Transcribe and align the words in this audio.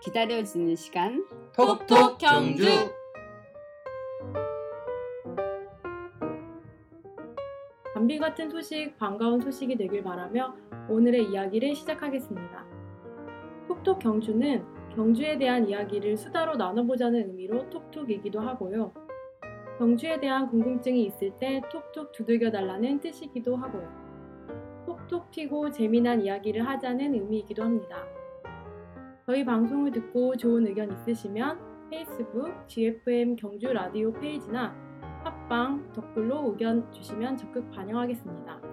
기다려지는 0.00 0.76
시간 0.76 1.26
톡톡 1.56 2.18
경주. 2.18 2.64
담비 7.94 8.18
같은 8.18 8.48
소식, 8.48 8.96
반가운 8.96 9.40
소식이 9.40 9.76
되길 9.76 10.04
바라며 10.04 10.54
오늘의 10.88 11.30
이야기를 11.30 11.74
시작하겠습니다. 11.74 12.64
톡톡 13.66 13.98
경주는 13.98 14.64
경주에 14.94 15.36
대한 15.36 15.68
이야기를 15.68 16.16
수다로 16.16 16.56
나눠보자는 16.56 17.28
의미로 17.28 17.68
톡톡이기도 17.70 18.40
하고요. 18.40 18.92
경주에 19.78 20.20
대한 20.20 20.48
궁금증이 20.48 21.04
있을 21.04 21.30
때 21.38 21.60
톡톡 21.70 22.12
두들겨 22.12 22.50
달라는 22.50 23.00
뜻이기도 23.00 23.56
하고요. 23.56 23.88
톡톡 24.86 25.30
튀고 25.30 25.70
재미난 25.70 26.22
이야기를 26.22 26.66
하자는 26.66 27.14
의미이기도 27.14 27.62
합니다. 27.62 28.04
저희 29.28 29.44
방송을 29.44 29.92
듣고 29.92 30.34
좋은 30.38 30.66
의견 30.66 30.90
있으시면 30.90 31.58
페이스북 31.90 32.50
GFM 32.66 33.36
경주 33.36 33.70
라디오 33.70 34.10
페이지나 34.10 34.74
팟빵 35.22 35.92
댓글로 35.92 36.52
의견 36.52 36.90
주시면 36.90 37.36
적극 37.36 37.70
반영하겠습니다. 37.70 38.67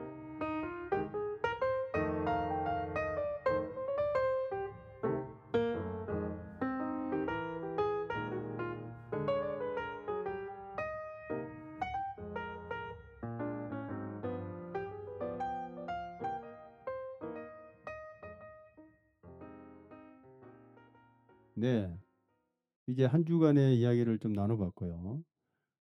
이제 22.95 23.04
한 23.04 23.26
주간의 23.26 23.77
이야기를 23.77 24.20
좀 24.20 24.31
나눠봤고요. 24.31 25.21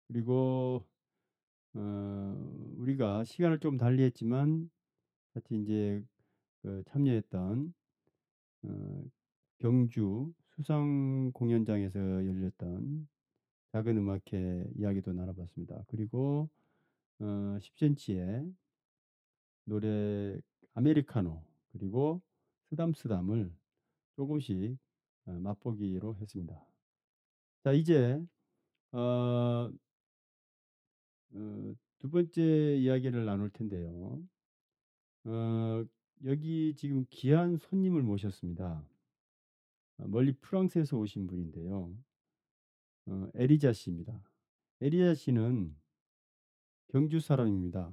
그리고 0.08 0.84
어, 1.72 2.74
우리가 2.76 3.24
시간을 3.24 3.60
좀 3.60 3.78
달리했지만 3.78 4.70
같이 5.32 5.56
이제 5.62 6.04
그 6.60 6.82
참여했던 6.86 7.72
어, 8.64 9.04
경주 9.56 10.34
수상 10.54 11.30
공연장에서 11.32 11.98
열렸던 11.98 13.08
작은 13.72 13.96
음악회 13.96 14.66
이야기도 14.76 15.14
나눠봤습니다. 15.14 15.84
그리고 15.86 16.50
어, 17.20 17.24
10cm의 17.58 18.54
노래 19.64 20.38
아메리카노 20.74 21.42
그리고 21.72 22.20
쓰담쓰담을 22.68 23.50
조금씩 24.16 24.76
어, 25.24 25.32
맛보기로 25.32 26.16
했습니다. 26.16 26.67
자 27.64 27.72
이제 27.72 28.20
어, 28.92 29.70
어, 31.32 31.74
두 31.98 32.10
번째 32.10 32.76
이야기를 32.76 33.24
나눌 33.24 33.50
텐데요. 33.50 34.22
어, 35.24 35.84
여기 36.24 36.74
지금 36.76 37.04
귀한 37.10 37.56
손님을 37.56 38.02
모셨습니다. 38.02 38.84
어, 39.98 40.06
멀리 40.06 40.32
프랑스에서 40.32 40.96
오신 40.98 41.26
분인데요. 41.26 41.96
어, 43.06 43.28
에리자 43.34 43.72
씨입니다. 43.72 44.22
에리자 44.80 45.14
씨는 45.14 45.76
경주 46.88 47.18
사람입니다. 47.18 47.92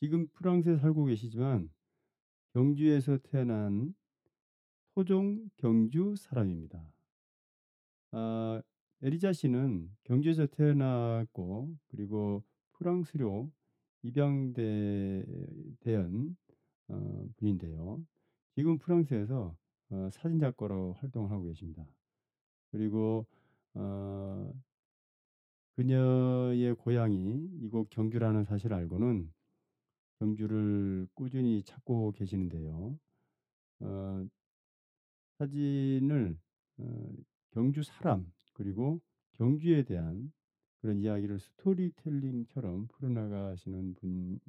지금 0.00 0.26
프랑스에 0.28 0.76
살고 0.78 1.04
계시지만 1.04 1.70
경주에서 2.54 3.18
태어난 3.18 3.94
토종 4.94 5.50
경주 5.56 6.14
사람입니다. 6.16 6.93
아, 8.16 8.62
에리자 9.02 9.32
씨는 9.32 9.90
경주에서 10.04 10.46
태어났고 10.46 11.76
그리고 11.88 12.44
프랑스로 12.74 13.50
입양된 14.02 15.24
어, 16.88 17.26
분인데요. 17.36 18.06
지금 18.54 18.78
프랑스에서 18.78 19.56
어, 19.90 20.08
사진작가로 20.12 20.92
활동을 20.94 21.32
하고 21.32 21.42
계십니다. 21.46 21.84
그리고 22.70 23.26
어, 23.74 24.52
그녀의 25.74 26.76
고향이 26.76 27.48
이곳 27.62 27.90
경주라는 27.90 28.44
사실을 28.44 28.76
알고는 28.76 29.28
경주를 30.20 31.08
꾸준히 31.14 31.64
찾고 31.64 32.12
계시는데요. 32.12 32.96
어, 33.80 34.28
사진을 35.38 36.38
어, 36.78 37.12
경주 37.54 37.82
사람 37.84 38.32
그리고 38.54 39.00
경주에 39.34 39.84
대한 39.84 40.32
그런 40.80 41.00
이야기를 41.00 41.38
스토리텔링처럼 41.40 42.88
풀어나가시는 42.88 43.94
분, 43.96 44.40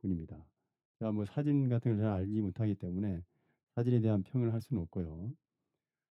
분입니다. 0.00 0.44
제가 0.98 1.12
뭐 1.12 1.24
사진 1.26 1.68
같은 1.68 1.92
걸 1.96 2.00
잘 2.02 2.10
알지 2.12 2.40
못하기 2.42 2.76
때문에 2.76 3.22
사진에 3.76 4.00
대한 4.00 4.22
평을 4.24 4.52
할 4.52 4.60
수는 4.60 4.82
없고요. 4.84 5.32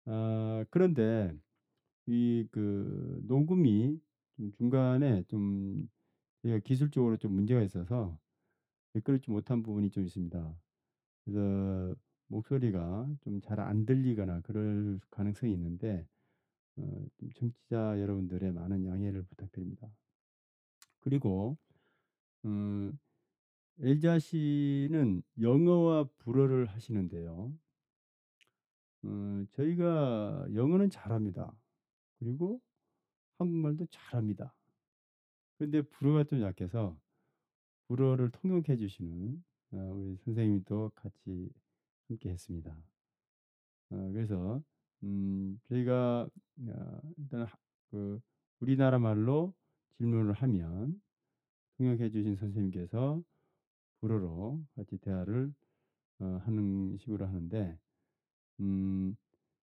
아, 0.06 0.66
그런데 0.72 1.34
이 2.08 2.48
그 2.52 3.22
녹음이 3.28 4.00
좀 4.38 4.52
중간에 4.54 5.24
좀 5.28 5.90
제가 6.44 6.60
기술적으로 6.60 7.18
좀 7.18 7.34
문제가 7.34 7.62
있어서 7.64 8.20
매끄럽지 8.94 9.32
못한 9.32 9.64
부분이 9.64 9.92
좀 9.92 10.06
있습니다. 10.06 10.56
그래서 11.26 11.96
목소리가 12.28 13.10
좀 13.22 13.42
잘 13.42 13.60
안 13.62 13.86
들리거나 13.86 14.42
그럴 14.42 15.00
가능성이 15.12 15.54
있는데 15.54 16.08
어, 16.80 17.06
좀 17.18 17.32
청취자 17.34 18.00
여러분들의 18.00 18.52
많은 18.54 18.86
양해를 18.86 19.24
부탁드립니다. 19.24 19.90
그리고 21.02 21.58
음, 22.46 22.98
엘자 23.80 24.20
씨는 24.20 25.24
영어와 25.42 26.06
불어를 26.20 26.68
하시는데요. 26.68 27.54
어, 29.04 29.46
저희가 29.52 30.48
영어는 30.54 30.90
잘합니다. 30.90 31.54
그리고 32.20 32.62
한국말도 33.38 33.86
잘합니다. 33.88 34.54
그런데 35.58 35.82
불어가 35.82 36.24
좀 36.24 36.42
약해서 36.42 36.98
불어를 37.88 38.30
통역해 38.32 38.78
주시는 38.78 39.44
어, 39.72 39.78
우리 39.94 40.16
선생님이 40.18 40.64
또 40.66 40.92
같이 40.96 41.50
함께 42.08 42.30
했습니다. 42.30 42.72
어, 43.92 44.12
그래서 44.14 44.62
음, 45.04 45.60
저희가 45.70 46.30
어, 46.68 47.02
일단 47.18 47.44
하- 47.44 47.58
그 47.92 48.20
우리나라 48.60 49.00
말로 49.00 49.54
질문을 49.98 50.34
하면 50.34 51.02
통역해 51.78 52.10
주신 52.10 52.36
선생님께서 52.36 53.24
불어로 54.02 54.64
같이 54.76 54.98
대화를 54.98 55.54
어, 56.20 56.42
하는 56.46 56.98
식으로 56.98 57.26
하는데 57.26 57.80
음, 58.62 59.16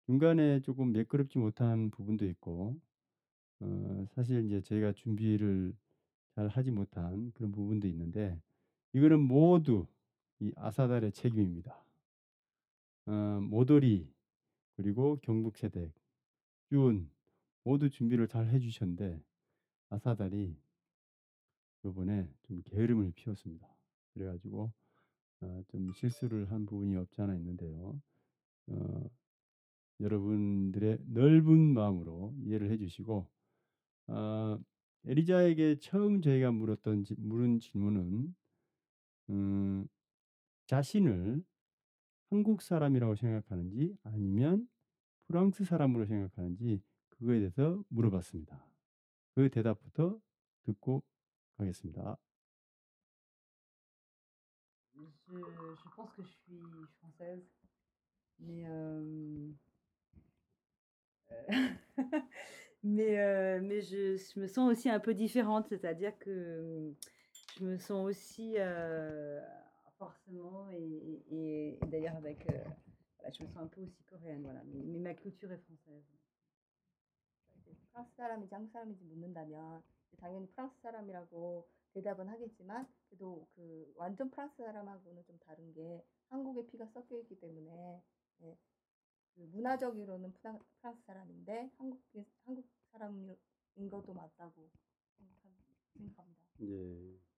중간에 0.06 0.62
조금 0.62 0.92
매끄럽지 0.94 1.40
못한 1.40 1.92
부분도 1.92 2.26
있고 2.28 2.80
어, 3.62 4.08
사실 4.16 4.46
이제 4.46 4.62
저희가 4.62 4.94
준비를 4.94 5.76
잘 6.36 6.48
하지 6.48 6.72
못한 6.72 7.32
그런 7.34 7.52
부분도 7.52 7.88
있는데 7.88 8.40
이거는 8.94 9.20
모두 9.22 9.88
이 10.40 10.52
아사달의 10.56 11.12
책임입니다. 11.14 11.84
어, 13.08 13.40
모돌이 13.42 14.08
그리고 14.78 15.20
경북세대 15.22 15.92
준 16.70 17.10
모두 17.64 17.90
준비를 17.90 18.28
잘 18.28 18.48
해주셨는데 18.48 19.22
아사달이 19.90 20.56
이번에 21.86 22.30
좀 22.44 22.62
게으름을 22.64 23.14
피웠습니다. 23.16 23.68
그래가지고 24.14 24.72
어, 25.42 25.64
좀 25.68 25.94
실수를 25.94 26.52
한 26.52 26.66
부분이 26.66 26.96
없지 26.98 27.22
않아 27.22 27.36
있는데요. 27.36 28.02
어, 28.68 29.10
여러분들의 30.00 31.00
넓은 31.08 31.74
마음으로 31.74 32.34
이해를 32.40 32.72
해주시고 32.72 33.28
어, 34.08 34.60
에리자에게 35.06 35.78
처음 35.80 36.22
저희가 36.22 36.52
물었던 36.52 37.04
지- 37.04 37.16
물은 37.18 37.60
질문은 37.60 38.36
음, 39.30 39.88
자신을 40.68 41.44
한국 42.30 42.62
사람이라고 42.62 43.16
생각하는지 43.16 43.98
아니면 44.04 44.68
프랑스 45.28 45.64
사람으로 45.64 46.06
생각하는지 46.06 46.82
그거에 47.10 47.40
대해서 47.40 47.84
물어봤습니다. 47.90 48.66
그 49.36 49.50
대답부터 49.50 50.20
듣고 50.64 51.04
가겠습니다. 51.58 52.18
Je, 55.30 55.36
je 55.36 55.90
pense 55.96 56.12
que 56.16 56.24
je 56.24 56.30
suis 56.30 56.60
française, 57.00 57.44
mais 58.40 58.66
euh, 58.66 59.52
euh, 61.32 61.76
mais 62.84 63.20
euh, 63.20 63.60
mais 63.62 63.82
je, 63.82 64.16
je 64.18 64.40
me 64.40 64.48
sens 64.48 64.72
aussi 64.72 64.90
un 64.90 65.00
peu 65.00 65.14
différente, 65.14 65.68
c'est-à-dire 65.68 66.18
que 66.18 66.30
euh, 66.30 66.92
je 67.58 67.64
me 67.66 67.78
sens 67.78 68.06
aussi 68.08 68.56
euh, 68.58 69.42
forcément 69.98 70.70
et, 70.70 70.78
et- 71.32 71.74
et 71.78 71.80
d'ailleurs 71.88 72.16
avec 72.16 72.48
euh, 72.50 72.64
me 73.26 73.48
sens 73.48 73.58
un 73.58 73.68
peu 73.68 73.82
aussi 73.82 74.04
coréenne, 74.04 74.44
voilà. 74.44 74.62
Mais, 74.66 74.84
mais 74.84 75.00
ma 75.00 75.14
culture 75.14 75.52
est 75.52 75.58
française. 75.58 76.04
이제 77.66 77.76
프랑스 77.92 78.16
사람인지 78.16 78.54
한국 78.54 78.72
사람인지 78.72 79.04
묻는다면 79.04 79.84
당연히 80.20 80.48
프랑스 80.48 80.80
사람이라고 80.82 81.68
대답은 81.94 82.28
하겠지만 82.30 82.88
그래도 83.10 83.48
그 83.56 83.94
완전 83.98 84.30
프랑스 84.30 84.58
사람하고는 84.58 85.24
좀 85.26 85.38
다른 85.40 85.74
게 85.74 86.04
한국에 86.30 86.66
피가 86.68 86.88
섞여 86.88 87.18
있기 87.20 87.40
때문에 87.40 88.02
예, 88.44 88.58
그 89.36 89.42
문화적으로는 89.42 90.34
프랑, 90.34 90.60
프랑스 90.80 91.02
사람인데 91.06 91.72
한국 91.78 92.02
한국 92.46 92.66
사람인 92.92 93.36
것도 93.90 94.14
맞다고 94.14 94.70
생각합니다. 95.18 96.24
예. 96.62 97.37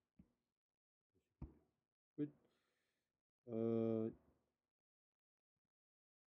어, 3.48 4.10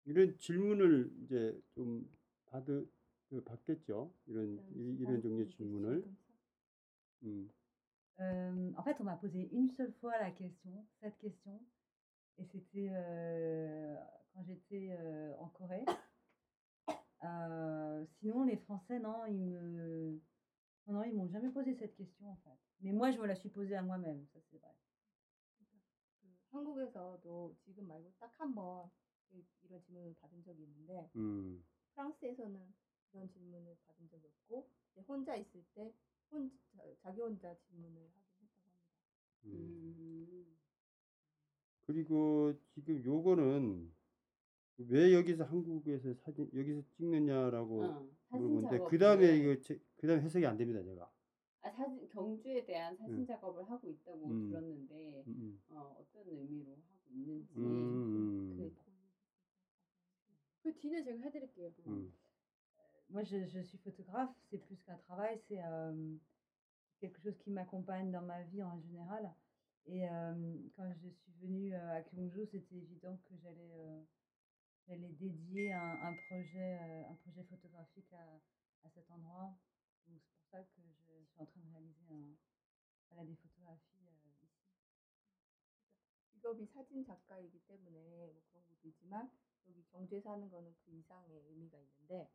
이런 0.05 0.37
질문을 0.39 1.11
이제 1.23 1.61
좀 1.75 2.09
받으, 2.47 2.89
그 3.31 3.43
받겠죠. 3.43 4.13
이런 4.27 4.59
이- 4.75 4.97
이런 5.01 5.21
종류의 5.23 5.49
질문을. 5.49 6.05
음. 7.25 7.51
Euh, 8.21 8.73
en 8.77 8.83
fait, 8.85 9.01
on 9.01 9.05
m'a 9.05 9.17
posé 9.17 9.49
une 9.51 9.71
seule 9.71 9.93
fois 10.01 10.17
la 10.21 10.31
question, 10.31 10.87
cette 11.01 11.19
question, 11.19 11.61
et 12.39 12.45
c'était 12.45 12.91
euh, 12.93 13.97
quand 14.33 14.45
j'étais 14.45 14.91
euh, 14.93 15.35
en 15.39 15.49
Corée. 15.49 15.85
Euh, 17.25 18.05
sinon, 18.21 18.45
les 18.45 18.57
Français, 18.59 19.01
non, 19.01 19.25
ils 19.27 19.41
me, 19.41 20.21
non, 20.87 20.95
non, 20.95 21.03
ils 21.05 21.15
m'ont 21.15 21.27
jamais 21.29 21.49
posé 21.49 21.75
cette 21.75 21.97
question 21.97 22.31
en 22.31 22.37
fait. 22.45 22.57
Mais 22.83 22.93
moi, 22.93 23.11
je 23.11 23.19
me 23.19 23.27
la 23.27 23.35
suis 23.35 23.49
posée 23.49 23.75
à 23.75 23.83
moi-même, 23.83 24.25
ça 24.33 24.39
c'est 24.51 24.59
vrai. 24.59 24.75
그 26.50 26.58
한국에서도 26.58 27.56
지금 27.66 27.88
말고 27.88 28.12
딱 28.20 28.32
한 28.40 28.54
번 28.56 28.90
이런 29.64 29.82
질문을 29.84 30.16
받은 30.22 30.44
적이 30.44 30.64
있는데 30.64 31.10
음. 31.16 31.64
프랑스에서는 31.94 32.74
그런 33.12 33.30
질문을 33.30 33.78
받은 33.86 34.10
적이 34.10 34.28
없고 34.28 34.68
이제 34.94 35.02
혼자 35.08 35.36
있을 35.36 35.64
때 35.76 35.94
혼자, 36.32 36.56
자기 37.02 37.22
혼자 37.22 37.56
질문을 37.56 38.02
하긴 38.02 38.48
했다고 38.48 38.70
합니다. 38.70 39.06
음. 39.46 40.58
그리고 41.82 42.54
지금 42.74 43.04
요거는 43.04 43.92
왜 44.90 45.14
여기서 45.14 45.44
한국에서 45.44 46.14
사진 46.16 46.50
여기서 46.54 46.82
찍느냐라고 46.98 47.84
어, 47.84 48.10
물어보는데 48.30 48.80
그 48.90 48.98
다음에 48.98 49.38
이거 49.38 49.56
그 49.98 50.08
다음에 50.08 50.22
해석이 50.24 50.46
안 50.46 50.58
됩니다 50.58 50.82
제가. 50.84 51.12
아, 51.62 51.72
사진 51.72 52.08
경주에 52.10 52.66
대한 52.66 52.96
사진 52.96 53.20
음. 53.20 53.26
작업을 53.26 53.70
하고 53.70 53.90
있다고 53.90 54.26
음. 54.28 54.50
들었는데 54.50 54.79
뒤는 60.79 61.05
제가 61.05 61.21
해드릴게요. 61.23 61.73
음, 61.87 62.13
Moi, 63.11 63.23
je, 63.25 63.47
je 63.47 63.61
suis 63.61 63.79
photographe, 63.79 64.35
c'est 64.51 64.59
plus 64.59 64.81
qu'un 64.83 64.97
travail, 64.97 65.39
c'est 65.47 65.63
euh, 65.63 66.17
quelque 67.01 67.21
chose 67.21 67.37
qui 67.39 67.51
m'accompagne 67.51 68.11
dans 68.11 68.23
ma 68.23 68.43
vie 68.45 68.63
en 68.63 68.81
général. 68.81 69.33
Et 69.87 70.09
euh, 70.09 70.57
quand 70.75 70.91
je 70.95 71.09
suis 71.11 71.33
venue 71.41 71.75
euh, 71.75 71.97
à 71.97 72.03
Kyongju, 72.03 72.47
c'était 72.47 72.77
évident 72.77 73.17
que 73.29 73.37
j'allais 73.37 73.75
euh, 73.75 74.03
j'allais 74.89 75.11
dédier 75.11 75.73
un, 75.73 76.01
un 76.03 76.15
projet, 76.29 76.79
euh, 76.81 77.09
un 77.11 77.15
projet 77.17 77.45
photographique 77.45 78.11
à, 78.15 78.41
à 78.87 78.91
cet 78.91 79.11
endroit. 79.11 79.55
Donc 80.09 80.21
c'est 80.23 80.33
pour 80.35 80.47
ça 80.51 80.63
que 80.63 80.81
je 80.83 81.25
suis 81.27 81.41
en 81.41 81.47
train 81.47 81.61
de 81.61 81.69
réaliser 81.73 82.07
un, 82.11 82.35
voilà, 83.11 83.25
des 83.25 83.37
photographies 83.37 84.07
euh, 84.09 84.31
ici. 84.31 84.49
직업이 86.33 86.67
사진 86.67 87.03
작가이기 87.05 87.59
때문에 87.67 88.27
뭐 88.27 88.43
그런 88.51 88.63
것도 88.69 88.89
있지만 88.89 89.31
여기 89.70 89.84
경주에 89.92 90.20
사는 90.22 90.50
거는 90.50 90.76
그 90.84 90.92
이상의 90.92 91.44
의미가 91.48 91.78
있는데 91.80 92.30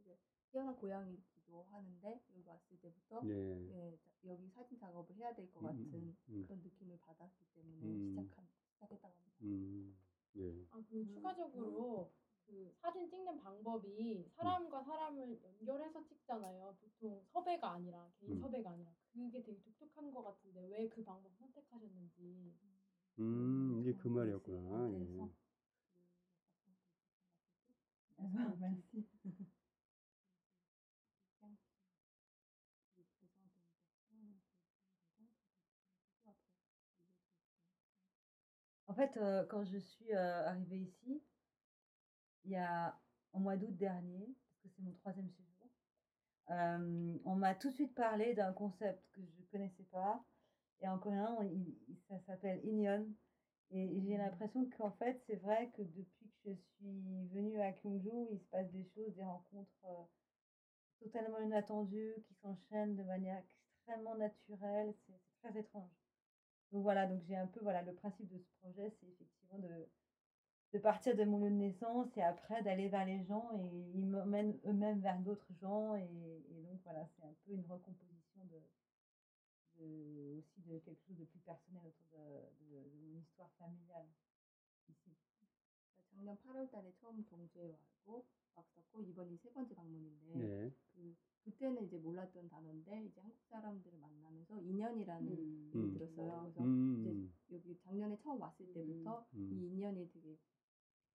이제 0.00 0.18
태어난 0.50 0.74
고향이기도 0.76 1.62
하는데 1.64 2.22
여기 2.34 2.42
왔을 2.46 2.78
때부터 2.80 3.22
네. 3.22 3.34
예, 3.70 3.96
자- 3.98 4.10
여기 4.26 4.48
사진 4.48 4.78
작업을 4.78 5.14
해야 5.16 5.34
될것 5.34 5.62
음, 5.62 5.66
같은 5.66 5.84
음, 5.94 6.16
음. 6.30 6.44
그런 6.46 6.62
느낌을 6.62 6.98
받았기 7.00 7.44
때문에 7.54 7.82
음. 7.86 8.08
시작한 8.10 8.48
시작했다고 8.74 9.14
합니다. 9.14 9.36
음, 9.42 9.96
예. 10.36 10.66
아, 10.70 10.82
그리고 10.88 11.06
추가적으로 11.12 12.12
그 12.46 12.72
사진 12.80 13.08
찍는 13.10 13.38
방법이 13.40 14.30
사람과 14.36 14.82
사람을 14.82 15.42
연결해서 15.42 16.06
찍잖아요. 16.06 16.76
보통 16.80 17.22
섭외가 17.32 17.72
아니라 17.72 18.10
개인 18.18 18.32
음. 18.32 18.40
섭외가 18.40 18.70
아니라 18.70 18.90
그게 19.12 19.42
되게 19.42 19.60
독특한 19.60 20.10
것 20.12 20.22
같은데 20.22 20.66
왜 20.68 20.88
그 20.88 21.04
방법 21.04 21.30
선택하셨는지. 21.36 22.54
음, 23.18 23.80
이게 23.82 23.92
그 23.98 24.08
말이었구나. 24.08 24.92
예. 24.94 25.28
Merci. 28.70 29.06
En 38.88 38.94
fait, 38.94 39.16
euh, 39.16 39.44
quand 39.46 39.64
je 39.64 39.78
suis 39.78 40.12
euh, 40.12 40.46
arrivée 40.46 40.78
ici, 40.78 41.22
il 42.44 42.50
y 42.52 42.56
a 42.56 42.98
au 43.32 43.38
mois 43.38 43.56
d'août 43.56 43.76
dernier, 43.76 44.34
parce 44.48 44.58
que 44.62 44.68
c'est 44.68 44.82
mon 44.82 44.92
troisième 44.92 45.28
séjour, 45.30 45.70
euh, 46.50 47.18
on 47.24 47.36
m'a 47.36 47.54
tout 47.54 47.70
de 47.70 47.74
suite 47.74 47.94
parlé 47.94 48.34
d'un 48.34 48.52
concept 48.52 49.08
que 49.12 49.20
je 49.24 49.40
ne 49.40 49.46
connaissais 49.46 49.84
pas. 49.84 50.24
Et 50.80 50.88
en 50.88 50.98
coréen, 50.98 51.36
on- 51.38 51.42
il- 51.42 51.78
il- 51.88 51.98
ça 52.08 52.18
s'appelle 52.20 52.60
Inyon. 52.64 53.06
Et 53.70 54.00
j'ai 54.02 54.16
l'impression 54.16 54.68
qu'en 54.70 54.90
fait, 54.92 55.20
c'est 55.26 55.36
vrai 55.36 55.70
que 55.72 55.82
depuis 55.82 56.17
je 56.44 56.52
suis 56.52 57.26
venue 57.28 57.60
à 57.60 57.72
Kyongju, 57.72 58.28
il 58.30 58.38
se 58.38 58.46
passe 58.46 58.70
des 58.70 58.84
choses, 58.94 59.14
des 59.14 59.24
rencontres 59.24 59.84
euh, 59.84 60.04
totalement 61.00 61.38
inattendues 61.40 62.14
qui 62.26 62.34
s'enchaînent 62.34 62.96
de 62.96 63.02
manière 63.02 63.38
extrêmement 63.38 64.16
naturelle. 64.16 64.94
C'est 65.06 65.20
très 65.40 65.58
étrange. 65.58 65.90
Donc 66.72 66.82
voilà, 66.82 67.06
donc 67.06 67.22
j'ai 67.26 67.36
un 67.36 67.46
peu, 67.46 67.60
voilà, 67.60 67.82
le 67.82 67.94
principe 67.94 68.28
de 68.28 68.38
ce 68.38 68.50
projet, 68.60 68.90
c'est 69.00 69.06
effectivement 69.08 69.58
de, 69.58 69.88
de 70.72 70.78
partir 70.78 71.16
de 71.16 71.24
mon 71.24 71.38
lieu 71.38 71.50
de 71.50 71.54
naissance 71.54 72.14
et 72.16 72.22
après 72.22 72.62
d'aller 72.62 72.88
vers 72.88 73.06
les 73.06 73.24
gens 73.24 73.50
et 73.54 73.90
ils 73.94 74.06
m'emmènent 74.06 74.58
eux-mêmes 74.66 75.00
vers 75.00 75.18
d'autres 75.20 75.52
gens 75.60 75.94
et, 75.96 76.44
donc 76.68 76.80
voilà, 76.84 77.06
c'est 77.16 77.24
un 77.24 77.34
peu 77.46 77.52
une 77.52 77.64
recomposition 77.64 78.40
de, 78.44 80.38
aussi 80.38 80.60
de 80.66 80.78
quelque 80.78 81.00
chose 81.06 81.16
de 81.16 81.24
plus 81.24 81.40
personnel 81.40 81.82
autour 81.86 82.06
de, 82.12 82.76
mon 83.00 83.18
histoire 83.18 83.50
familiale. 83.58 84.06
작년 86.18 86.36
8월 86.38 86.68
달에 86.72 86.92
처음 87.00 87.24
동주에 87.26 87.68
와고 87.68 88.26
왔었고 88.56 89.02
이번이 89.02 89.36
세 89.36 89.52
번째 89.52 89.72
방문인데 89.76 90.34
네. 90.34 90.74
그 90.92 91.16
그때는 91.44 91.86
이제 91.86 91.96
몰랐던 91.96 92.48
단어인데 92.48 93.04
이제 93.04 93.20
한국 93.20 93.38
사람들을 93.48 93.96
만나면서 93.98 94.58
인연이라는 94.58 95.28
음. 95.28 95.70
얘기 95.70 95.78
음. 95.78 95.94
들었어요. 95.94 96.40
그래서 96.42 96.64
음, 96.64 97.32
여기 97.52 97.78
작년에 97.78 98.18
처음 98.18 98.40
왔을 98.40 98.66
때부터 98.72 99.24
음. 99.34 99.52
이 99.52 99.68
인연이 99.68 100.10
되게 100.12 100.36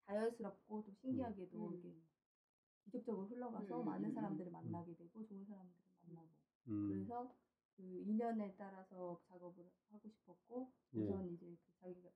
자연스럽고 0.05 0.83
또 0.86 0.91
신기하게도 0.93 1.67
음. 1.67 1.74
이렇게 1.74 1.95
기적적으로 2.86 3.27
흘러가서 3.27 3.81
음, 3.81 3.86
많은 3.86 4.10
음, 4.10 4.13
사람들을 4.13 4.51
만나게 4.51 4.95
되고 4.95 5.25
좋은 5.25 5.45
사람들을 5.45 5.83
만나고 6.05 6.29
음, 6.69 6.88
그래서 6.89 7.36
그 7.75 7.83
인연에 7.83 8.55
따라서 8.57 9.19
작업을 9.27 9.69
하고 9.89 10.10
싶었고 10.10 10.72
예. 10.95 11.03
우선 11.03 11.27
이제 11.33 11.57
그 11.65 11.74
자기가 11.81 12.10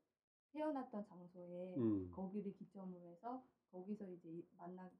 태어났던 0.51 1.05
장소에 1.05 1.75
음, 1.77 2.09
거기를 2.11 2.53
기점으로 2.53 3.07
해서 3.07 3.43
거기서 3.71 4.05
이제 4.11 4.29
이- 4.29 4.45
만나게 4.57 4.91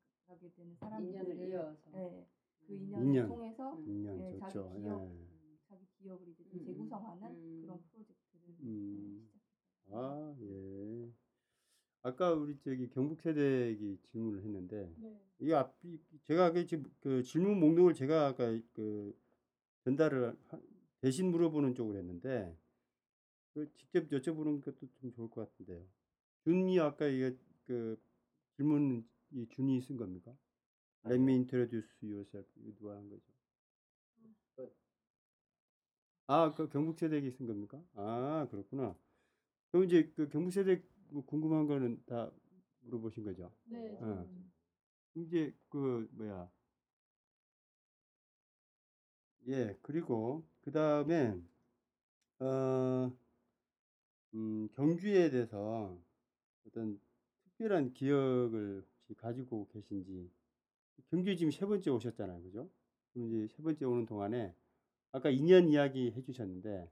되는 0.56 0.56
인연을 0.58 0.75
사람들을 0.80 1.50
이어서 1.50 1.89
네, 1.92 2.27
그 2.60 2.74
음. 2.74 2.77
인연을 2.84 3.08
인연. 3.08 3.27
통해서 3.27 3.74
음. 3.77 3.86
인연 3.88 4.20
예, 4.22 4.39
자기 4.39 4.54
좋죠. 4.54 4.74
기억. 4.82 5.01
예. 5.01 5.06
음. 5.08 5.60
자기 5.68 5.86
기억을 5.98 6.27
이제 6.30 6.44
좀 6.44 6.60
음, 6.60 6.66
재구성하는 6.66 7.27
음. 7.32 7.62
그런 7.62 7.84
프로젝트를 7.92 8.56
음. 8.62 9.30
네, 9.30 9.39
시작했다고 9.89 9.98
아, 9.98 10.36
예. 10.42 11.12
아까 12.04 12.32
우리 12.34 12.58
저기 12.60 12.89
경북 12.89 13.20
세대기 13.22 14.00
질문을 14.12 14.42
했는데 14.44 14.94
네. 14.98 15.22
이 15.39 15.51
앞이 15.51 16.00
제가 16.24 16.51
그 16.51 16.66
지금 16.66 16.89
그 17.00 17.22
질문 17.24 17.60
목록을 17.60 17.94
제가 17.94 18.27
아까 18.27 18.46
그 18.74 19.18
전달을 19.84 20.38
하- 20.48 20.62
대신 21.01 21.32
물어보는 21.32 21.75
쪽으로 21.75 21.98
했는데 21.98 22.56
그 22.66 22.66
직접 23.77 24.09
여쭤보는 24.09 24.61
것도 24.63 24.87
좀 24.99 25.11
좋을 25.13 25.29
것 25.29 25.49
같은데요. 25.49 25.83
준이 26.43 26.79
아까 26.79 27.07
이게 27.07 27.35
그 27.65 27.99
질문 28.55 29.07
이 29.31 29.47
준이 29.49 29.81
쓴 29.81 29.97
겁니까? 29.97 30.35
Let 31.05 31.21
me 31.21 31.33
introduce 31.33 31.89
yourself. 32.01 32.47
누가 32.55 32.95
한 32.95 33.09
거죠? 33.09 33.23
아, 36.27 36.53
그 36.53 36.67
경북 36.69 36.99
세대기 36.99 37.31
쓴 37.31 37.47
겁니까? 37.47 37.81
아, 37.95 38.47
그렇구나. 38.51 38.97
그럼 39.71 39.85
이제 39.85 40.11
그 40.15 40.27
경북 40.29 40.51
세대 40.51 40.83
뭐 41.09 41.25
궁금한 41.25 41.67
거는 41.67 42.03
다 42.05 42.31
물어보신 42.81 43.23
거죠? 43.23 43.51
네. 43.65 43.97
어. 44.01 44.27
이제 45.15 45.53
그 45.69 46.07
뭐야 46.11 46.49
예 49.47 49.77
그리고 49.81 50.45
그 50.61 50.71
다음에 50.71 51.41
어 52.39 53.11
음, 54.38 54.70
경주에 54.75 55.32
대해서 55.32 55.98
어떤 56.67 57.01
특별한 57.46 57.94
기억을 57.94 58.86
혹시 59.00 59.15
가지고 59.15 59.67
계신지 59.70 60.32
경주 61.10 61.36
지금 61.38 61.51
세 61.51 61.65
번째 61.65 61.91
오셨잖아요, 61.91 62.44
그죠? 62.44 62.70
그럼 63.13 63.27
이제 63.29 63.48
세 63.56 63.63
번째 63.63 63.86
오는 63.86 64.06
동안에 64.06 64.56
아까 65.13 65.29
2년 65.32 65.70
이야기 65.70 66.12
해주셨는데 66.12 66.91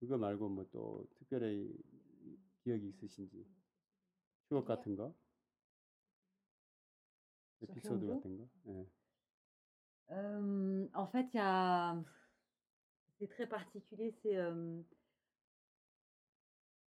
그거 0.00 0.18
말고 0.18 0.48
뭐 0.50 0.66
또 0.72 1.06
특별히 1.18 1.74
기억이 2.64 2.88
있으신지 2.88 3.46
추억 4.48 4.66
같은 4.66 4.96
거 4.96 5.14
에피소드 7.62 8.06
경주? 8.06 8.06
같은 8.06 8.36
거 8.38 8.48
예. 8.68 8.86
Euh, 10.10 10.88
en 10.94 11.06
fait, 11.06 11.26
il 11.32 11.36
y 11.36 11.40
a. 11.40 11.96
C'est 13.18 13.28
très 13.28 13.46
particulier. 13.46 14.12
C'est. 14.22 14.36
euh, 14.36 14.82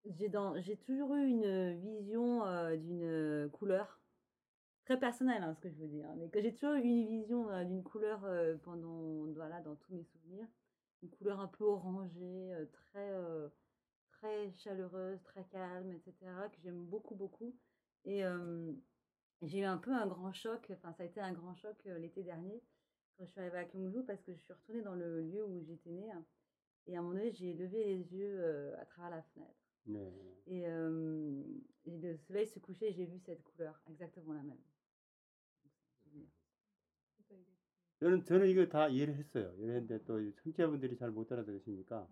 J'ai 0.06 0.28
dans... 0.30 0.54
toujours 0.86 1.16
eu 1.16 1.28
une 1.28 1.80
vision 1.80 2.42
d'une 2.76 3.50
couleur 3.52 4.00
très 4.84 5.00
personnelle, 5.00 5.44
hein, 5.44 5.54
ce 5.56 5.62
que 5.62 5.70
je 5.70 5.80
veux 5.80 5.88
dire, 5.88 6.14
mais 6.18 6.30
que 6.30 6.42
j'ai 6.42 6.54
toujours 6.54 6.76
eu 6.76 6.82
une 6.82 7.08
vision 7.08 7.48
d'une 7.64 7.84
couleur 7.84 8.20
pendant, 8.64 9.26
voilà, 9.34 9.62
dans 9.62 9.76
tous 9.76 9.94
mes 9.94 10.04
souvenirs, 10.04 10.48
une 11.02 11.10
couleur 11.10 11.40
un 11.40 11.48
peu 11.48 11.64
orangée, 11.64 12.54
très, 12.74 13.12
très 14.12 14.52
chaleureuse, 14.58 15.22
très 15.24 15.46
calme, 15.46 15.92
etc., 15.94 16.14
que 16.52 16.62
j'aime 16.62 16.84
beaucoup, 16.86 17.16
beaucoup. 17.16 17.56
Et 18.04 18.24
j'ai 19.42 19.60
eu 19.60 19.64
un 19.64 19.78
peu 19.78 19.94
un 19.94 20.08
grand 20.08 20.34
choc, 20.34 20.70
enfin, 20.72 20.92
ça 20.94 21.04
a 21.04 21.06
été 21.06 21.22
un 21.22 21.32
grand 21.32 21.56
choc 21.56 21.78
l'été 21.86 22.24
dernier, 22.24 22.62
quand 23.18 23.26
je 23.26 23.32
suis 23.32 23.40
arrivée 23.40 23.60
à 23.60 23.66
Gyeongju, 23.70 24.04
parce 24.04 24.22
que 24.22 24.34
je 24.34 24.40
suis 24.40 24.54
retournée 24.54 24.82
dans 24.82 24.96
le 24.96 25.22
lieu 25.22 25.46
où 25.46 25.64
j'étais 25.64 25.92
née. 25.92 26.12
hein. 26.12 26.26
Et 26.88 26.98
à 26.98 27.00
un 27.00 27.04
moment 27.04 27.16
donné, 27.16 27.32
j'ai 27.32 27.54
levé 27.54 27.86
les 27.86 28.14
yeux 28.14 28.76
à 28.80 28.86
travers 28.86 29.12
la 29.12 29.22
fenêtre. 29.22 29.63
네. 29.86 30.12
Et, 30.48 30.66
euh, 30.68 31.44
et 31.86 31.98
le 31.98 32.18
soleil 32.18 32.48
se 32.48 32.60
couchait 32.60 32.92
j'ai 32.94 33.06
vu 33.06 33.20
cette 33.20 33.44
couleur, 33.44 33.80
exactement 33.88 34.34
la 34.34 34.44
même. 34.44 34.58
저는 38.00 38.26
저는 38.26 38.50
이거 38.50 38.68
다 38.68 38.90
이해를 38.90 39.16
했어요. 39.16 39.54
이해했는데 39.58 40.04
또 40.04 40.20
청취자분들이 40.36 40.98
잘 40.98 41.12
못 41.12 41.32
알아들으시니까 41.32 42.08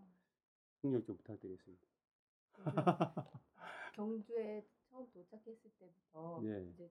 통역 0.82 1.06
좀 1.06 1.18
부탁드리겠습니다. 1.18 1.88
경주에 3.96 4.66
처음 4.90 5.10
도착했을 5.12 5.70
때부터 5.80 6.42
예. 6.46 6.63
이제 6.74 6.90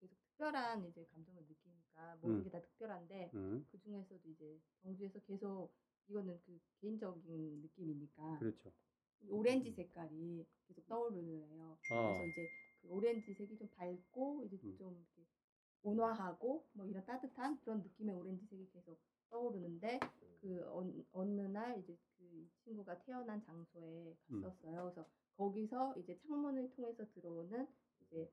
계속 0.00 0.16
특별한 0.20 0.84
이제 0.86 1.06
감정을 1.12 1.42
느끼니까 1.46 2.14
음. 2.14 2.20
모든 2.22 2.42
게다 2.44 2.60
특별한데 2.60 3.30
응, 3.34 3.64
그 3.70 3.78
중에서도 3.80 4.28
이제 4.28 4.58
경주에서 4.82 5.20
계속 5.20 5.72
이거는 6.08 6.40
그 6.44 6.58
개인적인 6.80 7.62
느낌이니까 7.62 8.38
그렇죠. 8.38 8.72
오렌지 9.30 9.70
색깔이 9.72 10.46
계속 10.66 10.86
떠오르는 10.88 11.42
애요. 11.42 11.78
아. 11.90 12.18
그래서 12.18 12.26
이제 12.26 12.50
그 12.80 12.88
오렌지 12.88 13.32
색이 13.34 13.56
좀 13.56 13.68
밝고 13.70 14.44
이제 14.44 14.58
음. 14.64 14.76
좀 14.76 14.92
이렇게 14.92 15.26
온화하고 15.82 16.66
뭐 16.72 16.86
이런 16.86 17.04
따뜻한 17.04 17.60
그런 17.60 17.82
느낌의 17.82 18.14
오렌지 18.16 18.46
색이 18.46 18.70
계속 18.72 18.98
떠오르는데 19.30 20.00
그 20.40 20.64
어느, 20.72 21.02
어느 21.12 21.40
날 21.42 21.78
이제 21.78 21.96
그이 22.16 22.48
친구가 22.64 22.98
태어난 23.00 23.42
장소에 23.42 24.16
음. 24.30 24.42
갔었어요. 24.42 24.84
그래서 24.84 25.06
거기서 25.36 25.94
이제 25.98 26.18
창문을 26.26 26.70
통해서 26.70 27.04
들어오는 27.12 27.66
이제 28.02 28.30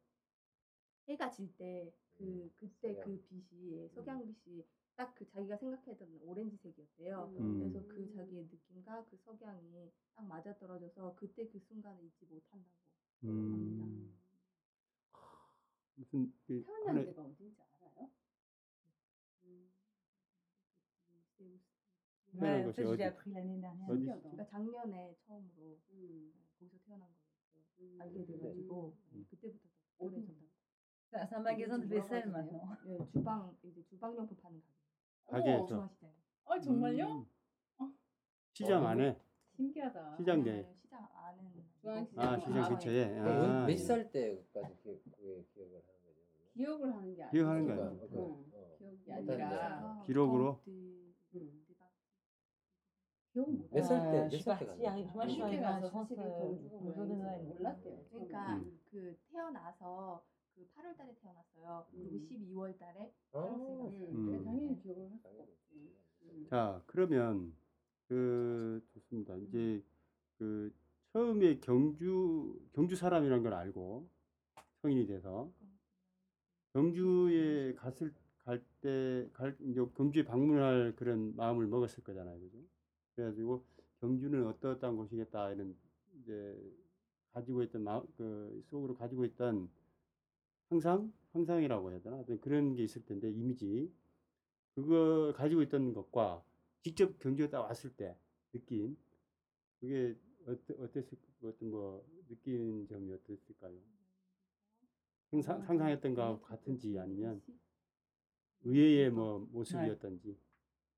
해가 1.22 1.30
질 1.30 1.54
때 1.58 1.94
그 2.18 2.52
그때. 2.56 2.96
그 3.00 3.22
빛이 3.30 3.88
석양빛이 3.90 4.66
딱 4.96 5.14
그 5.16 5.26
자기가 5.28 5.56
생각했던 5.58 6.20
오렌지색이었대요. 6.24 7.34
음. 7.40 7.60
그래서 7.60 7.88
그 7.88 8.12
자기의 8.16 8.46
느낌과 8.46 9.06
그 9.06 9.18
석양이 9.18 9.92
딱 10.16 10.26
맞아 10.28 10.56
떨어져서 10.58 11.16
그때 11.16 11.48
그 11.48 11.60
순간을 11.60 12.04
잊지 12.06 12.26
못한다고 12.26 12.76
합니다. 13.22 13.22
음, 13.24 14.16
무슨 15.96 16.34
그 16.46 16.64
태어난 16.64 16.88
하늘- 16.90 17.06
데가 17.06 17.22
어딘지 17.24 17.62
알아요? 17.62 18.10
음. 19.44 19.72
Appris 22.34 23.30
l'année 23.34 23.60
dernière. 23.60 23.90
어디-. 23.90 24.06
그러니까 24.06 24.46
작년에 24.46 25.16
처음으로 25.26 25.80
음. 25.92 26.34
거기서 26.60 26.78
태어난 26.86 27.08
거였어요. 27.10 27.64
음. 27.80 27.98
알게 28.02 28.26
돼가지고 28.26 28.96
음. 29.14 29.26
그때부터 29.30 29.68
더 29.98 30.06
어디 30.06 30.16
특별해 30.22 30.51
vaisselle 31.12 32.32
하시네요? 32.32 32.32
maintenant. 32.32 32.78
예, 32.88 32.98
주방 33.12 33.56
이제 33.64 33.84
주방용품 33.90 34.38
파는 34.42 34.62
가게. 35.28 35.44
가게에서. 35.44 35.66
중앙시장. 35.68 36.10
아 36.46 36.60
정말요? 36.60 37.26
음. 37.82 37.96
시장 38.54 38.84
어, 38.84 38.88
안에 38.88 39.20
신기하다. 39.56 40.16
시장 40.18 40.44
내. 40.44 40.52
네, 40.52 40.76
시장 40.82 41.08
중앙시장 41.82 42.24
아 42.28 42.38
시장 42.38 42.40
시장 42.40 42.64
안에. 42.64 42.70
근처에. 42.70 43.20
아, 43.20 43.24
어, 43.24 43.64
예. 43.64 43.68
몇살 43.68 44.12
때까지 44.12 44.76
기억, 44.84 45.54
기억 45.54 45.74
을 45.74 45.82
하는 45.82 46.04
거죠? 46.04 46.54
기억을 46.54 46.96
하는 46.96 47.16
게 47.16 47.24
아니고 47.24 47.32
기억하는 47.32 47.66
그러니까, 47.66 47.90
거예요. 47.90 48.10
그러니까, 48.10 48.18
응. 48.18 48.46
어. 48.54 48.76
기억이 48.78 49.12
아니라 49.14 50.04
기록으로? 50.06 50.60
음. 50.68 51.02
기억을 53.32 53.54
못몇살 53.54 54.12
때, 54.12 54.18
Euh, 54.18 54.28
몇 54.28 54.30
je 54.30 54.36
suis 54.36 54.44
살때 54.44 55.62
가서 55.62 55.88
euh, 56.20 56.60
뭐였는지 56.84 57.14
Noël. 57.16 57.44
몰랐대요. 57.48 58.04
그러니까 58.12 58.56
음. 58.58 58.80
그 58.92 59.18
태어나서 59.32 60.22
그 60.56 60.68
8월 60.76 60.98
달에 60.98 61.16
태어났어요. 61.22 61.88
그리고 61.92 62.10
음. 62.10 62.28
12월 62.30 62.78
달에 62.78 63.14
아, 63.34 63.42
프랑스에 63.42 63.76
갔어요. 63.78 64.08
음. 64.10 64.16
음. 64.16 64.26
그래, 64.26 64.44
당연히 64.44 64.82
기억을 64.82 65.10
할 65.12 65.18
수가 65.18 65.30
당연히. 65.30 65.52
없지. 65.52 65.96
음. 66.24 66.46
자 66.50 66.84
그러면 66.86 67.56
그 68.08 68.82
좋습니다. 68.94 69.36
이제 69.38 69.84
그 70.38 70.74
처음에 71.14 71.60
경주 71.60 72.60
경주 72.74 72.96
사람이라는 72.96 73.44
걸 73.44 73.54
알고 73.54 74.10
성인이 74.82 75.08
돼서 75.08 75.52
경주에 76.74 77.74
갔을 77.76 78.14
갈 78.46 78.64
때 78.82 79.30
갈 79.34 79.56
이제 79.62 79.80
경주에 79.96 80.24
방문할 80.26 80.96
그런 80.96 81.36
마음을 81.36 81.68
먹었을 81.68 82.04
거잖아요, 82.04 82.40
그죠? 82.40 82.58
그래가지고 83.16 83.64
경주는 84.00 84.48
어떠어떠한 84.48 84.98
곳이겠다 84.98 85.52
이런 85.52 85.76
이제 86.20 86.58
가지고 87.34 87.62
있던 87.64 87.84
마음 87.84 88.04
그 88.18 88.64
속으로 88.70 88.96
가지고 88.96 89.26
있던 89.26 89.70
상상 90.72 91.12
상상이라고 91.34 91.92
해야 91.92 92.00
되나 92.02 92.16
어떤 92.16 92.40
그런 92.40 92.76
게 92.76 92.84
있을 92.84 93.04
텐데 93.04 93.30
이미지 93.30 93.94
그거 94.74 95.34
가지고 95.36 95.62
있던 95.64 95.92
것과 95.92 96.46
직접 96.82 97.20
경주에 97.20 97.50
딱 97.50 97.60
왔을 97.62 97.94
때 97.94 98.18
느낀 98.54 98.98
그게 99.82 100.16
어떠, 100.48 100.74
어땠을 100.82 101.18
어떤 101.44 101.72
뭐 101.72 102.06
느낀 102.30 102.88
점이 102.88 103.12
어땠을까요? 103.12 103.78
상상, 105.32 105.62
상상했던 105.62 106.14
거 106.14 106.40
같은지 106.40 106.98
아니면 106.98 107.42
의외의 108.64 109.10
뭐 109.12 109.40
모습이었던지. 109.52 110.38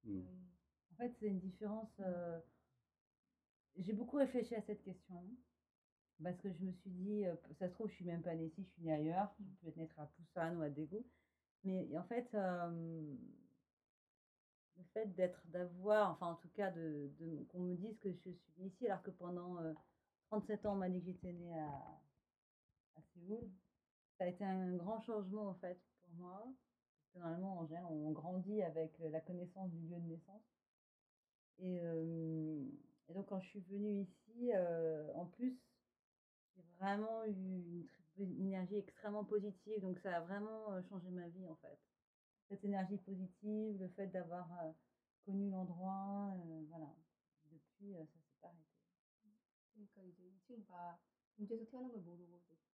음. 0.06 0.28
En 0.92 0.96
fait, 0.98 1.12
c'est 1.18 1.28
une 1.28 1.40
différence. 1.40 1.92
euh, 2.00 2.40
J'ai 3.78 3.94
beaucoup 3.94 4.18
réfléchi 4.18 4.54
à 4.56 4.62
cette 4.62 4.84
question. 4.84 5.18
Parce 6.22 6.38
que 6.38 6.52
je 6.52 6.64
me 6.64 6.72
suis 6.72 6.92
dit, 6.92 7.24
ça 7.60 7.68
se 7.68 7.74
trouve, 7.74 7.90
je 7.90 7.96
suis 7.96 8.06
même 8.06 8.22
pas 8.22 8.36
née 8.36 8.46
ici, 8.46 8.64
je 8.64 8.70
suis 8.70 8.84
née 8.84 8.94
ailleurs. 8.94 9.34
Je 9.40 9.70
peux 9.70 9.80
naître 9.80 10.00
à 10.00 10.06
Poussane 10.06 10.58
ou 10.58 10.62
à 10.62 10.70
Daegu. 10.70 11.04
Mais 11.64 11.88
en 11.98 12.04
fait, 12.04 12.34
le 14.78 14.84
fait 14.94 15.14
d'être, 15.16 15.42
d'avoir, 15.48 16.12
enfin 16.12 16.28
en 16.28 16.36
tout 16.36 16.50
cas, 16.50 16.72
de, 16.72 17.10
qu'on 17.50 17.60
me 17.60 17.76
dise 17.76 17.98
que 18.00 18.12
je 18.12 18.18
suis 18.18 18.54
née 18.58 18.68
ici, 18.68 18.88
alors 18.88 19.02
que 19.04 19.12
pendant 19.12 19.58
euh, 19.60 19.74
37 20.28 20.66
ans, 20.66 20.74
on 20.74 20.78
m'a 20.78 20.90
dit 20.90 21.00
que 21.00 21.06
j'étais 21.06 21.34
née 21.34 21.58
à, 21.58 21.70
à 22.96 23.02
Séoul, 23.14 23.50
ça 24.18 24.26
a 24.26 24.28
été 24.28 24.44
un 24.44 24.76
grand 24.76 25.02
changement 25.02 25.50
en 25.50 25.56
fait 25.56 25.80
pour 26.02 26.14
moi. 26.16 26.46
Normalement, 27.16 27.60
en 27.60 27.66
général, 27.68 27.92
on 27.92 28.12
grandit 28.12 28.62
avec 28.64 28.98
la 29.00 29.22
connaissance 29.22 29.70
du 29.70 29.80
lieu 29.82 29.98
de 29.98 30.08
naissance. 30.08 30.42
Et, 31.60 31.80
donc, 33.14 33.28
quand 33.28 33.40
je 33.40 33.50
suis 33.50 33.60
venue 33.60 34.02
ici, 34.02 34.52
en 35.14 35.26
plus, 35.26 35.56
vraiment 36.83 37.25
eu 37.27 37.33
une, 37.33 37.85
tr- 37.85 38.23
une 38.23 38.47
énergie 38.47 38.77
extrêmement 38.77 39.25
positive. 39.25 39.81
Donc, 39.81 39.99
ça 40.01 40.17
a 40.17 40.21
vraiment 40.21 40.73
euh, 40.73 40.83
changé 40.89 41.11
ma 41.11 41.29
vie, 41.29 41.47
en 41.49 41.57
fait. 41.57 41.79
Cette 42.49 42.65
énergie 42.65 42.97
positive, 42.99 43.81
le 43.81 43.89
fait 43.89 44.07
d'avoir 44.09 44.47
euh, 44.65 44.73
connu 45.27 45.51
l'endroit, 45.51 46.33
euh, 46.37 46.65
voilà. 46.69 46.95
Depuis, 47.51 47.95
euh, 47.95 48.05
ça 48.05 48.19
s'est 48.21 48.39
pas 48.41 48.49
arrêté. 48.49 48.65
그러니까 49.75 50.03
이제 50.03 50.25
이 50.27 50.39
친구가 50.47 50.99
경주에서 51.37 51.65
태어난 51.71 51.93
걸 51.93 52.01
모르고 52.03 52.37
이제 52.39 52.57
그 52.57 52.67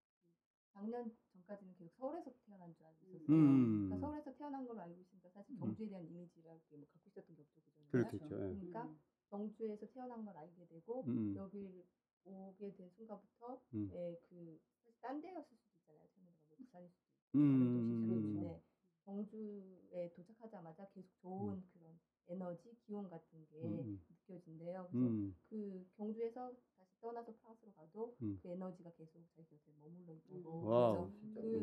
작년 0.73 1.13
전까지는 1.33 1.75
계속 1.77 1.93
서울에서 1.99 2.33
태어난 2.47 2.75
줄 2.75 2.87
알고 2.87 3.07
있었어요. 3.07 3.37
음. 3.37 3.89
그러니까 3.89 4.07
서울에서 4.07 4.35
태어난 4.37 4.67
걸로 4.67 4.81
알고 4.81 5.01
있으니까 5.03 5.29
사실 5.31 5.55
음. 5.55 5.59
경주에 5.61 5.89
대한 5.89 6.05
이미지라는 6.07 6.61
게뭐 6.71 6.87
갖고 6.87 7.11
있었던 7.11 7.37
게 7.37 7.43
없죠, 7.43 7.61
그죠? 7.61 7.83
그렇겠죠. 7.91 8.25
예. 8.25 8.55
그러니까 8.57 8.85
음. 8.85 8.99
경주에서 9.29 9.87
태어난 9.91 10.25
걸 10.25 10.37
알게 10.37 10.67
되고 10.67 11.03
음, 11.07 11.11
음. 11.11 11.37
여기 11.37 11.85
오게 12.26 12.76
된 12.76 12.90
순간부터 12.92 13.62
음. 13.74 13.90
예, 13.94 14.20
그 14.30 14.60
사실 14.74 14.94
딴 15.02 15.22
데였을 15.22 15.58
수도 15.58 15.78
있잖아요. 15.80 16.08
처음에 16.14 16.30
뭐 16.30 16.56
부산일 16.58 16.90
수도 16.90 17.10
있고 17.12 17.38
음. 17.38 17.60
도시일 17.60 17.86
수도 17.86 18.14
음. 18.14 18.20
있는데 18.20 18.64
경주에 19.06 20.14
도착하자마자 20.16 20.90
계속 20.94 21.10
좋은 21.22 21.64
그런 21.74 22.00
에너지, 22.28 22.76
기운 22.86 23.10
같은 23.10 23.46
게 23.48 23.64
음. 23.64 24.00
느껴진대요. 24.10 24.88
그래서 24.92 25.08
음. 25.08 25.36
그 25.50 25.88
경주에서 25.98 26.54
다시 26.78 27.00
떠나서 27.02 27.34
프랑스로 27.38 27.74
가도 27.74 28.16
음. 28.22 28.40
그 28.42 28.50
에너지가 28.50 28.92
계속 28.94 29.26
자기 29.36 29.48
곁에 29.50 29.74
머물러 29.80 30.14
있다고. 30.14 30.64
와우, 30.64 31.12
그래서 31.34 31.58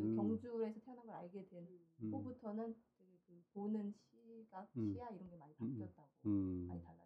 음. 2.01 2.13
후부터는 2.15 2.77
되게 2.99 3.19
그 3.27 3.43
보는 3.53 3.95
시각, 4.11 4.69
음. 4.77 4.93
시야 4.93 5.09
이런 5.11 5.29
게 5.31 5.37
많이 5.37 5.55
음. 5.61 5.79
바뀌었다고 5.79 6.09
음. 6.27 6.67
많이 6.67 6.83
달라졌어요. 6.83 7.06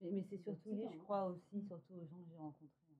Mais, 0.00 0.10
mais 0.10 0.24
c'est 0.30 0.38
surtout 0.42 0.72
lui, 0.74 0.86
je 0.92 0.98
crois 0.98 1.26
aussi, 1.26 1.60
surtout 1.66 1.94
aux 1.94 2.06
gens 2.06 2.16
que 2.18 2.28
j'ai 2.30 2.36
rencontrés. 2.36 2.96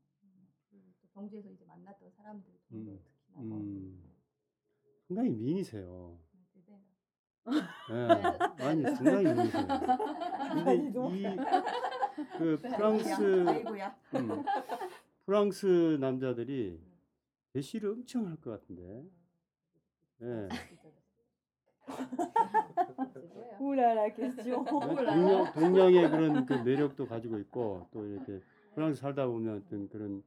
또 0.70 1.08
경주에서 1.14 1.48
이제 1.50 1.64
만났던 1.64 2.10
사람들 2.16 2.52
중에서 2.68 2.90
음. 2.90 3.00
특히나 3.04 3.38
더 3.48 3.56
음. 3.56 4.02
상당히 5.08 5.30
미인이세요. 5.30 6.18
대단한 6.54 6.84
예, 7.90 8.64
아니 8.64 8.82
상당히 8.94 9.24
미인이세요. 9.24 9.66
근데 10.54 10.76
이그 12.36 12.58
프랑스 12.60 13.48
아이고야. 13.48 13.96
음, 14.14 14.44
프랑스 15.26 15.96
남자들이 16.00 16.80
대시를 17.52 17.90
엄청 17.90 18.26
할 18.28 18.36
것 18.36 18.50
같은데. 18.50 19.04
예. 20.22 20.24
뭐 20.26 20.92
là 23.76 23.94
la 23.94 24.10
question 24.10 24.64
동양, 24.64 25.52
동양의 25.52 26.10
그런 26.10 26.46
그 26.46 26.52
매력도 26.54 27.06
가지고 27.06 27.38
있고 27.38 27.86
또 27.92 28.04
이렇게 28.06 28.40
프랑스 28.74 29.00
살다 29.00 29.26
보면 29.26 29.62
어떤 29.66 29.88
그런 29.88 30.22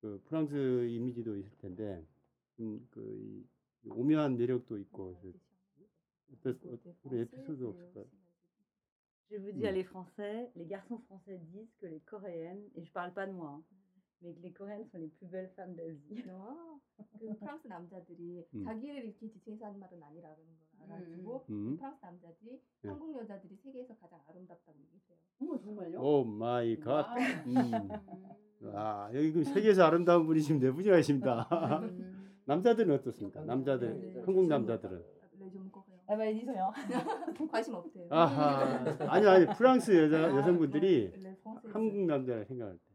그 0.00 0.20
프랑스 0.26 0.86
이미지도 0.88 1.36
있을 1.36 1.50
텐데 1.58 2.04
좀그 2.56 3.44
오묘한 3.88 4.36
매력도 4.36 4.78
있고 4.78 5.16
어떤 6.32 6.58
어- 6.64 6.78
그런 7.02 7.20
에피소드 7.22 7.64
없을까요? 7.64 8.04
Je 9.30 9.38
vous 9.38 9.48
Mm. 9.52 9.56
dis 9.60 9.66
à 9.66 9.72
les 9.72 9.82
Français, 9.84 10.50
les 10.56 10.66
garçons 10.66 10.98
français 11.08 11.38
disent 11.38 11.72
que 11.80 11.86
les 11.86 12.00
Coréennes, 12.00 12.68
et 12.76 12.84
je 12.84 12.92
parle 12.92 13.14
pas 13.14 13.26
de 13.26 13.32
moi, 13.32 13.48
hein, 13.56 13.62
mais 14.22 14.32
que 14.34 14.42
les 14.42 14.52
Coréennes 14.52 14.86
sont 14.86 14.98
les 14.98 15.08
plus 15.08 15.26
belles 15.26 15.50
femmes 15.56 15.74
d'Asie. 15.74 16.24
어, 16.30 16.78
그 17.18 17.26
프랑스 17.38 17.66
남자들이 17.66 18.46
음. 18.54 18.64
자기를 18.64 19.04
이렇게 19.04 19.28
지칭해서 19.28 19.66
하는 19.66 19.80
말은 19.80 20.02
아니라는 20.02 20.36
걸 20.36 20.90
알아주고 20.90 21.44
음. 21.50 21.72
이 21.72 21.76
프랑스 21.76 21.98
남자들이 22.04 22.60
네. 22.82 22.88
한국 22.88 23.16
여자들이 23.16 23.56
세계에서 23.56 23.96
가장 23.96 24.20
아름답다고 24.28 24.78
얘기해요. 24.78 25.18
어머 25.40 25.58
정말요? 25.58 26.00
Oh 26.00 26.24
my 26.24 26.78
god. 26.78 27.06
와우. 27.08 27.18
음. 27.46 28.74
아 28.74 29.10
여기 29.12 29.32
그 29.32 29.44
세계에서 29.44 29.84
아름다운 29.84 30.26
분이 30.26 30.40
지금 30.42 30.60
네 30.60 30.70
분이나 30.70 30.96
계십니다. 30.96 31.48
음. 31.82 32.30
남자들은 32.44 32.94
어떻습니까? 32.94 33.44
남자들 33.44 34.14
네. 34.14 34.22
한국 34.24 34.46
남자들은 34.46 35.02
les 35.38 35.49
hommes 35.49 35.70
거예요. 35.72 35.92
Ah 36.08 36.16
bah 36.16 36.26
ils 36.26 36.34
disent 36.34 36.50
rien. 36.50 37.48
관심 37.50 37.74
없대요. 37.74 38.06
아하 38.10 38.84
아니 39.08 39.26
아니 39.26 39.46
프랑스 39.56 39.96
여자 39.96 40.22
여성분들이 40.36 41.12
les 41.22 41.36
프랑스 41.36 41.66
한국 41.68 42.04
남자를 42.06 42.44
생각할 42.44 42.76
때. 42.76 42.92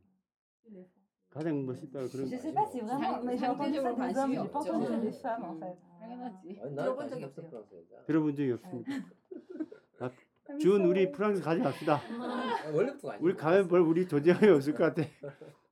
가장 1.37 1.65
멋있다고 1.65 2.07
그런 2.09 2.25
Je 2.27 2.35
거 2.35 2.41
sais 2.41 2.53
pas 2.53 2.65
si 2.67 2.81
아니에요? 2.81 2.97
vraiment, 2.97 3.23
mais 3.23 3.37
j'ai 3.37 3.47
entendu 3.47 3.77
ça 3.77 3.93
des 3.93 4.17
hommes, 4.17 4.33
j'ai 4.33 4.49
pas 4.49 4.59
entendu 4.59 4.85
ça 4.87 4.97
des 4.97 5.11
femmes 5.21 5.43
en 5.45 5.55
fait. 5.59 5.77
당연하지. 5.99 6.59
아니, 6.63 6.75
난 6.75 6.85
들어본 6.85 6.97
관심 6.97 7.09
적이 7.13 7.23
없어 7.25 7.41
없어요. 7.41 7.49
프랑스 7.49 7.75
여자. 7.75 8.05
들어본 8.05 8.35
적이 8.35 8.51
없습니다. 8.53 8.91
아, 9.99 10.57
준 10.59 10.85
우리 10.85 11.11
프랑스 11.11 11.41
가지 11.43 11.61
갑시다. 11.61 11.95
아, 12.01 12.69
원래부터 12.73 13.13
우리 13.21 13.35
가면 13.35 13.67
뭘 13.67 13.81
우리 13.81 14.07
존재감이 14.07 14.51
없을 14.51 14.73
것 14.73 14.83
같아. 14.93 15.07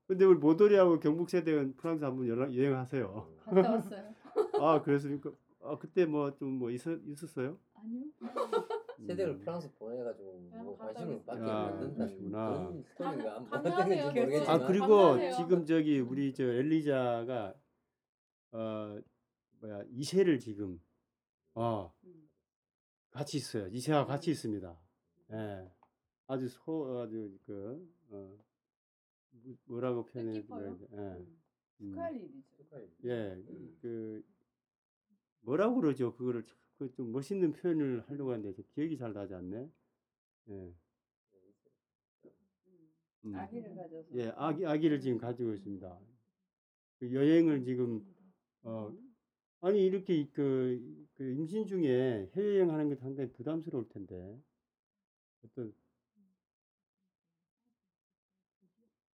근데 0.08 0.26
우리 0.26 0.38
모돌이하고 0.38 1.00
경북 1.00 1.30
세대는 1.30 1.76
프랑스 1.78 2.04
한번 2.04 2.28
연락 2.28 2.54
여행하세요. 2.56 3.28
갔다 3.46 3.72
왔어요. 3.72 4.14
아 4.60 4.82
그랬습니까? 4.82 5.32
아 5.64 5.78
그때 5.80 6.06
뭐 6.06 6.30
좀 6.38 6.60
뭐 6.60 6.70
있었 6.70 7.00
있었어요? 7.08 7.58
아니요. 7.74 8.04
세대를 9.08 9.34
음. 9.34 9.40
프랑스 9.40 9.74
보내가지고 9.76 10.40
뭐 10.64 10.78
관심을. 10.78 11.26
받게 11.26 11.42
아, 11.44 11.64
만든다는 11.64 11.96
그러시구나. 11.96 12.50
그런 12.58 12.84
스토리가 12.84 13.36
안 13.38 13.50
감- 13.50 13.64
맞는지 13.64 13.70
감사하세요. 13.96 14.06
모르겠지만 14.14 14.50
아 14.62 14.68
그리고 14.68 14.88
감사하세요. 14.88 15.32
지금 15.36 15.66
저기 15.66 16.00
우리 16.00 16.34
저 16.34 16.44
엘리자가 16.44 17.56
어 18.52 19.00
뭐야 19.60 19.84
이세를 19.90 20.40
지금 20.40 20.80
어 21.56 21.94
음. 22.06 22.30
같이 23.12 23.38
있어요. 23.38 23.68
이세와 23.68 24.06
같이 24.06 24.32
있습니다. 24.32 24.78
예. 25.32 25.72
아주 26.28 26.48
소 26.50 27.00
아주 27.02 27.38
그 27.46 27.88
어, 28.10 28.38
뭐- 29.32 29.56
뭐라고 29.66 30.06
표현해야 30.06 30.34
뜻깊어요. 30.42 30.78
예. 30.94 30.98
음. 30.98 31.38
축하할 31.92 32.16
일이죠. 32.16 32.46
예. 33.06 33.44
그 33.82 34.24
뭐라고 35.42 35.76
그러죠? 35.76 36.14
그거를 36.16 36.46
그 36.78 36.92
좀 36.94 37.12
멋있는 37.12 37.54
표현을 37.54 38.04
하려고 38.08 38.32
하는데 38.32 38.54
저 38.54 38.62
기억이 38.74 38.98
잘 38.98 39.14
나지 39.14 39.34
않네. 39.34 39.70
예. 40.50 40.74
음. 43.26 43.36
아기를 43.36 43.76
가져서. 43.76 44.08
예, 44.16 44.32
아기 44.36 44.66
아기를 44.66 45.00
지금 45.00 45.18
가지고 45.18 45.54
있습니다. 45.54 46.00
그 47.00 47.14
여행을 47.14 47.64
지금 47.64 48.06
어 48.64 48.94
아니 49.62 49.86
이렇게 49.86 50.28
그, 50.32 51.08
그 51.16 51.24
임신 51.32 51.66
중에 51.66 52.30
해외 52.36 52.56
여행 52.58 52.72
하는 52.72 52.90
게 52.90 52.96
상당히 52.96 53.32
부담스러울 53.32 53.90
텐데 53.90 54.40
어떤 55.44 55.74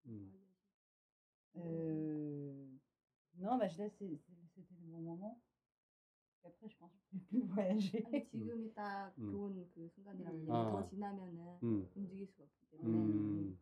음, 0.07 0.33
Euh, 1.57 2.67
non, 3.39 3.57
bah 3.57 3.67
je 3.67 3.77
laisse, 3.77 3.93
c'était 4.55 4.73
le 4.81 4.87
bon 4.87 5.01
moment. 5.01 5.37
Et 6.44 6.48
après, 6.48 6.68
je 6.68 6.76
pense 6.78 6.92
que 6.92 6.98
je 7.10 7.16
ne 7.16 7.20
peux 7.20 7.26
plus 7.26 7.42
voyager. 7.42 8.04
아니, 8.06 8.28
지금이 8.28 8.72
딱 8.74 9.12
음. 9.18 9.30
좋은 9.30 9.68
그 9.74 9.88
순간이라고 9.94 10.36
음. 10.36 10.48
음. 10.48 10.50
아. 10.54 10.70
더 10.70 10.86
지나면은 10.88 11.58
음, 11.62 11.88
움직일 11.94 12.26
수가 12.28 12.44
없기 12.44 12.66
때문에 12.70 12.88
음. 12.98 13.58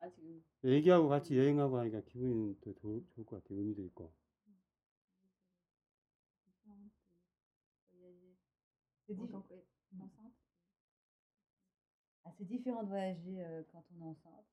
아 0.00 0.08
지금 0.10 0.42
애기하고 0.64 1.08
같이 1.08 1.36
여행하고 1.38 1.78
하니까 1.78 2.00
기분이 2.02 2.58
더 2.60 2.72
좋을, 2.74 3.04
좋을 3.10 3.24
것 3.26 3.42
같아요. 3.42 3.58
의미도 3.58 3.82
있고. 3.84 4.12
C'est 9.06 9.12
En 9.12 9.16
diffi- 9.26 9.32
tant 9.32 9.40
qu'enceinte, 9.42 10.32
Ah, 12.26 12.32
c'est 12.38 12.46
différent 12.46 12.82
de 12.84 12.88
voyager 12.88 13.44
euh, 13.44 13.62
quand 13.70 13.84
on 13.92 14.00
est 14.00 14.08
enceinte. 14.08 14.46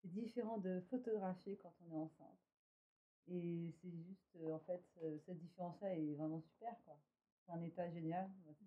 C'est 0.00 0.12
différent 0.12 0.58
de 0.58 0.80
photographier 0.88 1.56
quand 1.60 1.74
on 1.82 1.92
est 1.92 1.96
enceinte. 1.98 2.38
Et 3.28 3.72
c'est 3.82 3.90
juste, 3.90 4.36
euh, 4.36 4.54
en 4.54 4.58
fait, 4.60 4.82
euh, 5.02 5.18
cette 5.26 5.38
différence-là 5.38 5.94
est 5.94 6.14
vraiment 6.14 6.40
super, 6.40 6.74
quoi. 6.84 6.98
C'est 7.44 7.52
un 7.52 7.62
état 7.62 7.88
génial. 7.90 8.30
Bah, 8.44 8.52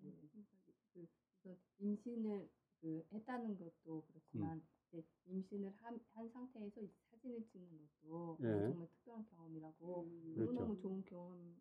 그, 0.94 1.06
그래서 1.42 1.58
임신을 1.78 2.48
그 2.80 3.04
했다는 3.12 3.56
것도 3.58 4.04
그렇지만 4.08 4.62
이제 4.88 5.04
임신을 5.26 5.72
한, 5.82 6.00
한 6.14 6.28
상태에서 6.28 6.80
이제 6.80 6.92
사진을 7.10 7.46
찍는 7.48 7.78
것도 8.02 8.38
예. 8.42 8.46
정말 8.68 8.88
특별한 8.88 9.24
경험이라고 9.30 10.02
음, 10.04 10.34
그렇죠. 10.34 10.54
너무너무 10.54 10.76
좋은 10.80 11.04
경험 11.04 11.56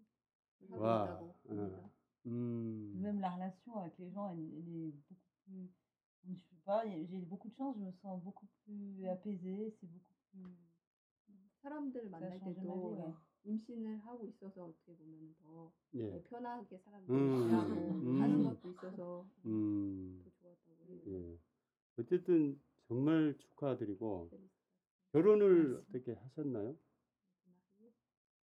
하고 0.69 0.77
와, 0.77 1.03
있다고 1.03 1.35
어. 1.49 1.53
합니다. 1.53 1.89
음, 2.25 2.93
Même 2.93 3.19
la 3.19 3.29
relation 3.31 3.77
avec 3.77 3.97
les 3.99 4.11
gens, 4.11 4.29
elle, 4.29 4.39
elle 4.39 4.69
est 4.69 4.91
beaucoup 5.09 5.31
plus. 5.45 5.69
Je 6.25 6.33
sais 6.35 6.55
pas, 6.63 6.85
y 6.85 6.93
a- 6.93 7.05
j'ai 7.05 7.19
beaucoup 7.21 7.49
de 7.49 7.55
chance, 7.55 7.75
je 7.77 7.81
me 7.83 7.91
sens 8.01 8.21
beaucoup 8.23 8.47
plus 8.65 9.07
apaisée, 9.07 9.75
c'est 9.79 9.87
beaucoup 9.87 10.13
plus. 10.31 10.55
사람들 11.66 12.08
만날 12.08 12.38
때도 12.38 12.96
ouais. 12.96 13.12
임신을 13.44 13.98
하고 13.98 14.24
있어서 14.26 14.66
어떻게 14.66 14.94
보면 14.94 15.34
더 15.42 15.72
예, 15.94 16.22
편하게 16.22 16.76
음, 16.76 16.80
사람들하고 16.84 17.90
음. 17.90 18.22
하는 18.22 18.44
것도 18.44 18.70
있어서 18.70 19.26
음, 19.46 20.22
더 20.24 20.30
좋았다고 20.30 20.84
해요. 20.88 21.00
예. 21.08 21.38
어쨌든 21.98 22.60
정말 22.86 23.34
축하드리고 23.38 24.30
결혼을 25.12 25.82
어떻게 25.88 26.12
하셨나요? 26.12 26.76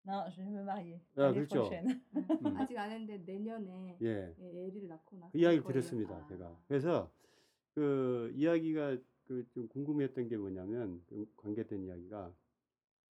Non, 0.06 0.32
je 0.32 0.42
vais 0.42 0.50
me 0.50 0.64
marier. 0.64 1.02
Ah, 1.16 1.28
l'année 1.28 1.46
그렇죠. 1.46 1.70
prochaine. 1.70 2.02
음. 2.42 2.58
아직 2.58 2.78
안 2.78 2.90
했는데 2.92 3.18
내년에 3.26 3.98
예. 4.02 4.34
예, 4.40 4.68
애를 4.68 4.88
낳고 4.88 5.18
나서 5.18 5.32
그 5.32 5.38
이야기를 5.38 5.64
거예요. 5.64 5.74
들었습니다. 5.74 6.16
아. 6.16 6.26
제가. 6.28 6.62
그래서 6.68 7.12
그 7.74 8.32
이야기가 8.36 8.98
그 9.26 9.46
좀 9.52 9.68
궁금했던 9.68 10.28
게 10.28 10.38
뭐냐면 10.38 11.04
그 11.06 11.32
관계된 11.38 11.84
이야기가 11.84 12.34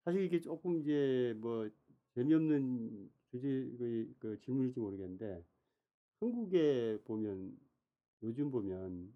사실 0.08 0.22
이게 0.22 0.40
조금 0.40 0.80
이제 0.80 1.34
뭐 1.36 1.68
재미없는 2.14 3.10
주제 3.30 3.46
그, 3.78 4.14
그 4.18 4.40
질문일지 4.40 4.80
모르겠는데 4.80 5.44
한국에 6.18 6.98
보면 7.04 7.54
요즘 8.22 8.50
보면 8.50 9.12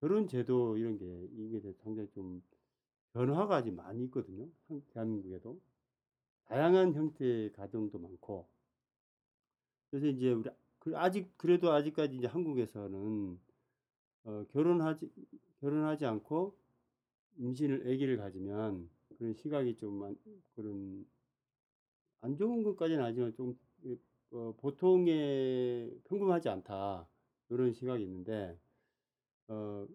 결혼 0.00 0.26
제도 0.26 0.78
이런 0.78 0.96
게 0.96 1.28
이게 1.34 1.60
상당히 1.82 2.08
좀 2.12 2.42
변화가 3.12 3.56
아직 3.56 3.72
많이 3.72 4.04
있거든요. 4.04 4.48
한- 4.68 4.82
대한민국에도 4.94 5.60
다양한 6.46 6.94
형태의 6.94 7.52
가정도 7.52 7.98
많고 7.98 8.48
그래서 9.90 10.06
이제 10.06 10.32
우리 10.32 10.48
그 10.78 10.96
아직 10.96 11.30
그래도 11.36 11.72
아직까지 11.72 12.16
이제 12.16 12.26
한국에서는 12.26 13.38
어, 14.24 14.46
결혼하지 14.50 15.12
결혼하지 15.60 16.06
않고 16.06 16.56
임신을 17.36 17.82
아기를 17.82 18.16
가지면 18.16 18.88
그런 19.22 19.34
시각이 19.34 19.76
좀 19.76 20.02
안, 20.02 20.16
그런 20.56 21.06
안 22.22 22.36
좋은 22.36 22.64
것까지는 22.64 23.04
아니지만 23.04 23.32
좀 23.34 23.56
이- 23.84 23.96
어, 24.32 24.52
보통의 24.56 26.00
평범하지 26.02 26.48
않다 26.48 27.08
이런 27.48 27.72
시각이 27.72 28.02
있는데 28.02 28.58
어, 29.46 29.86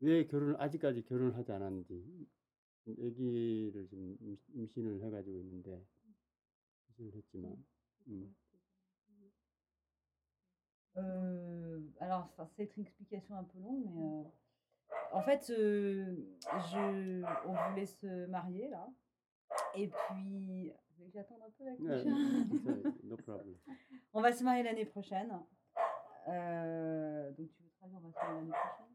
왜 0.00 0.26
결혼을 0.26 0.58
아직까지 0.58 1.02
결혼을 1.02 1.36
하지 1.36 1.52
않았는지 1.52 2.26
아기를 2.86 3.86
지금 3.90 4.16
임- 4.22 4.38
임신을 4.54 5.02
해가지고 5.02 5.38
있는데 5.40 5.84
임신을 6.88 7.14
했지만 7.14 7.62
음. 8.06 8.34
alors, 12.00 12.28
enfin, 12.30 12.48
c'est 12.56 12.76
une 12.76 12.84
explication 12.84 13.34
un 13.36 13.42
peu 13.44 13.58
longue, 13.58 13.84
mais 13.94 14.24
euh, 14.24 14.30
en 15.11 15.21
fait, 15.21 15.49
euh, 15.49 16.15
je, 16.71 17.23
on 17.47 17.69
voulait 17.69 17.85
se 17.85 18.25
marier 18.27 18.67
là. 18.69 18.87
Et 19.75 19.87
puis, 19.87 20.69
vous 20.69 20.95
voulez 20.97 21.09
que 21.09 21.13
j'attende 21.13 21.41
un 21.41 21.51
peu 21.51 21.65
avec 21.65 21.79
le 21.79 21.89
네, 21.89 22.03
chien 22.03 22.15
sorry, 22.63 22.83
no 23.03 23.17
problem. 23.17 23.55
On 24.13 24.21
va 24.21 24.31
se 24.31 24.43
marier 24.43 24.63
l'année 24.63 24.85
prochaine. 24.85 25.31
Euh, 26.27 27.31
donc, 27.31 27.49
tu 27.53 27.63
veux 27.63 27.69
traduire, 27.71 27.97
on 27.97 28.01
va 28.01 28.11
se 28.11 28.17
marier 28.19 28.35
l'année 28.35 28.51
prochaine 28.51 28.89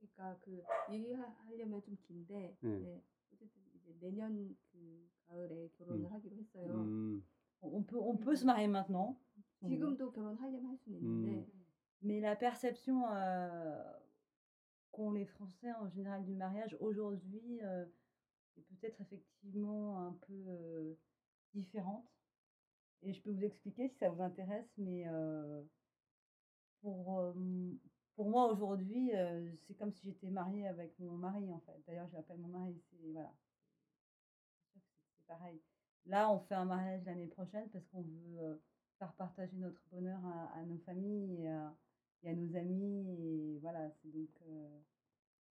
그러니까 0.00 0.38
그 0.40 0.62
얘기하려면 0.92 1.82
좀 1.82 1.96
긴데 2.02 2.56
네. 2.60 2.78
네, 2.78 3.02
어쨌든 3.32 3.60
이제 3.74 3.94
내년 4.00 4.56
그 4.72 5.08
가을에 5.26 5.70
결혼을 5.76 6.06
음. 6.06 6.12
하기로 6.12 6.36
했어요. 6.36 6.72
음, 6.72 7.24
on 7.60 7.74
on 7.74 7.84
peut, 7.84 7.98
on 8.00 8.16
peut 8.18 8.36
se 8.36 8.44
marier 8.44 8.68
maintenant. 8.68 9.16
si 9.58 9.66
on 9.66 9.68
veut. 9.68 9.76
지금도 9.76 10.12
결혼하려면 10.12 10.66
할 10.70 10.76
수는 10.78 10.98
있는데 10.98 11.46
Mais 12.03 12.19
la 12.19 12.35
perception 12.35 13.03
qu'ont 14.91 15.11
les 15.11 15.25
Français 15.25 15.71
en 15.73 15.89
général 15.89 16.23
du 16.23 16.35
mariage 16.35 16.75
aujourd'hui 16.79 17.59
est 18.57 18.61
peut-être 18.61 19.01
effectivement 19.01 20.07
un 20.07 20.13
peu 20.27 20.97
différente. 21.53 22.05
Et 23.03 23.13
je 23.13 23.21
peux 23.21 23.31
vous 23.31 23.43
expliquer 23.43 23.89
si 23.89 23.97
ça 23.97 24.09
vous 24.09 24.21
intéresse, 24.21 24.71
mais 24.77 25.05
pour, 26.81 27.33
pour 28.15 28.29
moi 28.29 28.51
aujourd'hui, 28.51 29.11
c'est 29.67 29.73
comme 29.75 29.91
si 29.91 30.03
j'étais 30.03 30.29
mariée 30.29 30.67
avec 30.67 30.97
mon 30.99 31.17
mari 31.17 31.51
en 31.53 31.59
fait. 31.61 31.81
D'ailleurs, 31.87 32.09
j'appelle 32.09 32.37
mon 32.37 32.49
mari, 32.49 32.81
c'est 32.89 33.11
voilà. 33.11 33.33
Pareil. 35.27 35.61
Là, 36.05 36.29
on 36.29 36.39
fait 36.39 36.55
un 36.55 36.65
mariage 36.65 37.03
l'année 37.05 37.27
prochaine 37.27 37.69
parce 37.69 37.85
qu'on 37.87 38.01
veut 38.01 38.61
faire 38.99 39.13
partager 39.13 39.55
notre 39.57 39.81
bonheur 39.91 40.19
à, 40.53 40.63
nos 40.65 40.77
familles 40.79 41.49
et 42.22 42.30
à 42.30 42.34
nos 42.34 42.54
amis. 42.56 43.10
Et 43.10 43.58
voilà, 43.60 43.90
c'est 43.90 44.10
donc 44.10 44.30
euh, 44.46 44.80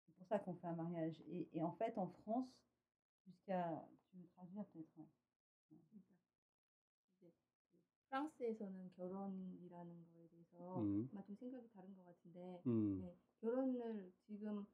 c'est 0.07 0.15
pour 0.15 0.27
ça 0.27 0.39
qu'on 0.39 0.55
fait 0.55 0.67
un 0.67 0.75
mariage. 0.77 1.21
Et, 1.29 1.49
et 1.53 1.63
en 1.63 1.73
fait, 1.73 1.97
en 1.99 2.09
France, 2.09 2.49
jusqu'à. 3.27 3.87
Tu 4.15 4.21
veux 4.21 4.29
traduire 4.29 4.65
peut-être 4.67 4.97
ouais. 4.97 5.09
이제 5.73 5.81
그 7.19 7.33
프랑스에서는 8.09 8.93
결혼이라는 8.97 10.05
거에 10.15 10.29
대해서 10.29 10.81
음. 10.81 11.09
아마 11.13 11.25
좀 11.25 11.35
생각이 11.35 11.69
다른 11.71 11.95
것 11.97 12.05
같은데 12.05 12.63
음, 12.67 13.01
네, 13.01 13.17
결혼을 13.41 14.13
지금 14.25 14.65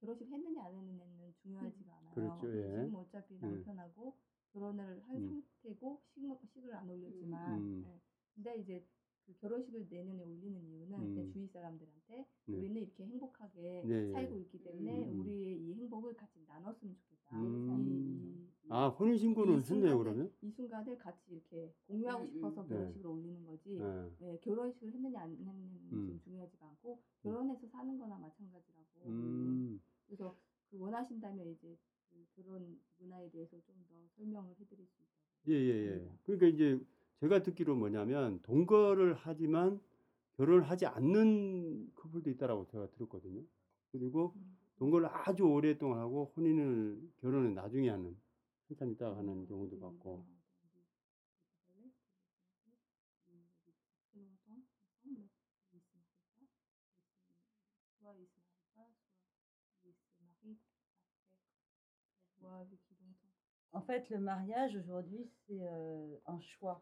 결혼식 0.00 0.28
했느냐 0.28 0.64
안 0.64 0.74
했느냐는 0.74 1.34
중요하지가 1.42 1.98
않아요. 1.98 2.14
그렇죠, 2.14 2.56
예. 2.56 2.84
지금 2.84 2.94
어차피 2.96 3.34
음. 3.34 3.40
남편하고 3.42 4.16
결혼을 4.52 5.02
한 5.06 5.16
음. 5.16 5.44
상태고 5.62 6.02
식, 6.08 6.22
식을 6.52 6.74
안 6.74 6.90
올렸지만 6.90 7.60
음. 7.60 7.84
예. 7.86 8.00
근데 8.34 8.56
이제 8.56 8.84
그 9.25 9.33
결혼식을 9.37 9.87
내년에 9.89 10.23
올리는 10.23 10.61
이유는 10.63 10.99
음. 10.99 11.31
주위 11.33 11.47
사람들한테 11.47 12.27
네. 12.45 12.57
우리는 12.57 12.81
이렇게 12.81 13.05
행복하게 13.05 13.83
네, 13.85 14.11
살고 14.11 14.37
예. 14.37 14.41
있기 14.41 14.63
때문에 14.63 15.11
음. 15.11 15.19
우리의 15.21 15.57
이 15.61 15.73
행복을 15.73 16.13
같이 16.15 16.39
나눴으면 16.47 16.95
좋겠다. 16.95 17.41
음. 17.41 18.49
이, 18.63 18.67
이, 18.67 18.69
아, 18.69 18.87
혼인 18.89 19.17
신고는 19.17 19.59
이 19.61 19.63
했네요, 19.63 19.97
그러면? 19.97 20.31
이 20.41 20.49
순간을 20.51 20.97
같이 20.97 21.31
이렇게 21.31 21.73
공유하고 21.87 22.23
음, 22.23 22.27
음. 22.27 22.29
싶어서 22.29 22.61
네. 22.63 22.69
결혼식을 22.69 23.07
올리는 23.07 23.45
거지. 23.45 23.79
예. 23.79 24.11
예, 24.21 24.37
결혼식을 24.41 24.91
했느냐 24.93 25.21
안 25.21 25.31
했느냐는 25.31 25.89
음. 25.91 26.05
지금 26.05 26.19
중요하지가 26.23 26.67
않고 26.67 27.01
결혼해서 27.23 27.67
사는 27.67 27.97
거나 27.97 28.17
마찬가지라고. 28.17 28.85
음, 29.07 29.81
그래서 30.05 30.35
그 30.69 30.79
원하신다면 30.79 31.47
이제 31.51 31.77
그 32.09 32.25
결혼 32.35 32.79
문화에 32.99 33.29
대해서 33.29 33.57
좀 33.61 33.75
더 33.87 33.95
설명을 34.15 34.55
해드릴 34.59 34.85
수 34.87 35.01
있다고. 35.01 35.25
예, 35.47 35.53
예, 35.53 35.85
예. 35.85 35.91
합니다. 35.91 36.15
그러니까 36.23 36.47
이제 36.47 36.79
제가 37.19 37.43
듣기로 37.43 37.75
뭐냐면 37.75 38.41
동거를 38.41 39.15
하지만 39.15 39.79
결혼을 40.33 40.63
하지 40.63 40.85
않는 40.85 41.93
커플도 41.95 42.29
있다라고 42.31 42.67
제가 42.67 42.87
들었거든요. 42.91 43.41
그리고 43.91 44.33
음. 44.35 44.57
동거를 44.77 45.07
아주 45.09 45.43
오랫동안 45.43 45.99
하고 45.99 46.33
혼인을 46.35 47.01
결혼을 47.21 47.53
나중에 47.53 47.89
하는 47.89 48.17
한참 48.67 48.91
있다가 48.91 49.17
하는 49.17 49.45
경우도 49.45 49.79
봤고. 49.79 50.25
En 63.73 63.81
fait, 63.81 64.09
le 64.09 64.19
mariage 64.19 64.77
aujourd'hui, 64.77 65.29
c'est 65.45 65.61
euh, 65.61 66.17
un 66.27 66.39
choix. 66.39 66.81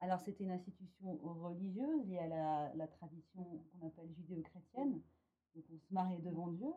Alors, 0.00 0.20
c'était 0.20 0.44
une 0.44 0.50
institution 0.52 1.16
religieuse 1.22 2.06
liée 2.06 2.18
à 2.18 2.28
la, 2.28 2.74
la 2.74 2.86
tradition 2.86 3.42
qu'on 3.72 3.86
appelle 3.86 4.12
judéo-chrétienne. 4.14 5.00
Donc, 5.54 5.64
on 5.72 5.78
se 5.78 5.94
mariait 5.94 6.20
devant 6.20 6.48
Dieu. 6.48 6.68